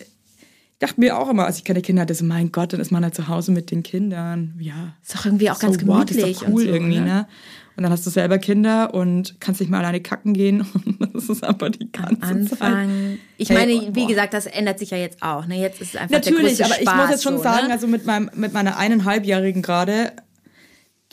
[0.79, 3.03] dachte mir auch immer, als ich keine Kinder hatte, so mein Gott, dann ist man
[3.03, 4.55] halt zu Hause mit den Kindern.
[4.59, 4.95] Ja.
[5.01, 6.31] Ist doch irgendwie auch ganz so what, gemütlich.
[6.31, 7.05] Ist doch cool und so, irgendwie, ne?
[7.05, 7.27] ne?
[7.75, 10.61] Und dann hast du selber Kinder und kannst nicht mal alleine kacken gehen.
[10.73, 12.61] Und das ist einfach die ganze Am Zeit.
[12.61, 13.19] Anfang.
[13.37, 14.07] Ich Hey, meine, wie boah.
[14.09, 15.45] gesagt, das ändert sich ja jetzt auch.
[15.45, 15.61] Ne?
[15.61, 17.67] Jetzt ist es einfach der Natürlich, größte aber ich Spaß, muss jetzt schon so, sagen,
[17.67, 17.73] ne?
[17.73, 20.11] also mit meinem mit meiner eineinhalbjährigen gerade,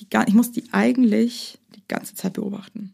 [0.01, 2.93] die ich muss die eigentlich die ganze Zeit beobachten.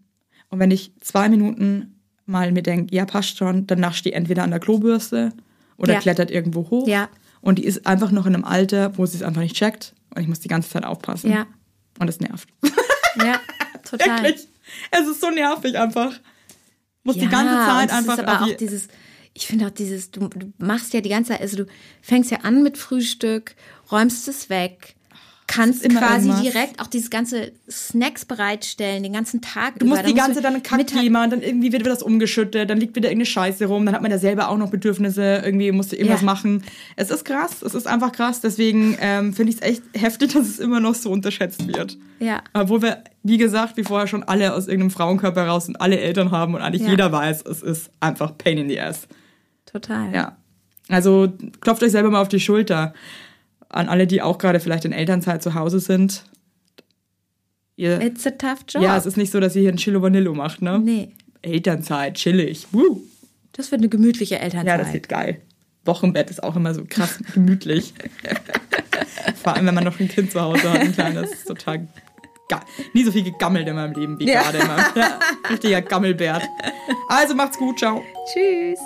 [0.51, 4.43] Und wenn ich zwei Minuten mal mir denke, ja passt schon, dann nascht die entweder
[4.43, 5.33] an der Klobürste
[5.77, 6.01] oder Ja.
[6.01, 6.87] klettert irgendwo hoch.
[6.89, 7.09] Ja.
[7.41, 9.95] Und die ist einfach noch in einem Alter, wo sie es einfach nicht checkt.
[10.15, 11.31] Und ich muss die ganze Zeit aufpassen.
[11.33, 11.47] Ja.
[11.99, 12.49] Und das nervt.
[13.17, 13.41] Ja,
[13.89, 14.23] total.
[14.23, 14.47] Wirklich.
[14.91, 16.13] Es ist so nervig einfach.
[17.03, 18.89] Muss die Ja, ganze und Zeit es einfach ist aber auch die- dieses,
[19.35, 21.67] ich finde auch dieses, du, du machst ja die ganze Zeit, also du
[22.01, 23.57] fängst ja an mit Frühstück,
[23.91, 24.95] räumst es weg,
[25.55, 26.53] kannst immer quasi irgendwas.
[26.53, 29.97] direkt auch dieses ganze Snacks bereitstellen, den ganzen Tag Du über.
[29.97, 33.09] musst die ganze du dann kackt jemand, dann irgendwie wird das umgeschüttet, dann liegt wieder
[33.09, 36.21] irgendeine Scheiße rum, dann hat man ja selber auch noch Bedürfnisse, irgendwie musst du irgendwas
[36.23, 36.27] Ja.
[36.27, 36.63] machen.
[36.97, 40.47] Es ist krass, es ist einfach krass, deswegen ähm, finde ich es echt heftig, dass
[40.49, 41.99] es immer noch so unterschätzt wird.
[42.19, 42.43] Ja.
[42.55, 46.31] Obwohl wir, wie gesagt, wie vorher schon alle aus irgendeinem Frauenkörper raus und alle Eltern
[46.31, 46.89] haben und eigentlich Ja.
[46.91, 49.07] jeder weiß, es ist einfach Pain in the Ass.
[49.67, 50.15] Total.
[50.15, 50.37] Ja.
[50.89, 52.93] Also klopft euch selber mal auf die Schulter.
[53.73, 56.25] An alle, die auch gerade vielleicht in Elternzeit zu Hause sind.
[57.77, 58.83] Ihr, It's a tough job.
[58.83, 60.79] ja, es ist nicht so, dass ihr hier ein Chillo Vanillo macht, ne?
[60.79, 61.09] Nee.
[61.41, 62.67] Elternzeit, chillig.
[62.73, 63.01] Woo.
[63.53, 64.67] Das wird eine gemütliche Elternzeit.
[64.69, 65.41] Ja, das wird geil.
[65.85, 67.93] Wochenbett ist auch immer so krass gemütlich.
[69.43, 71.89] Vor allem, wenn man noch ein Kind zu Hause hat, ein kleines, ist total
[72.49, 72.61] geil.
[72.93, 74.43] Nie so viel gegammelt in meinem Leben wie Ja.
[74.43, 74.87] gerade immer.
[74.95, 75.19] Ja,
[75.51, 76.43] richtiger Gammelbert.
[77.09, 78.03] Also macht's gut, ciao.
[78.33, 78.79] Tschüss.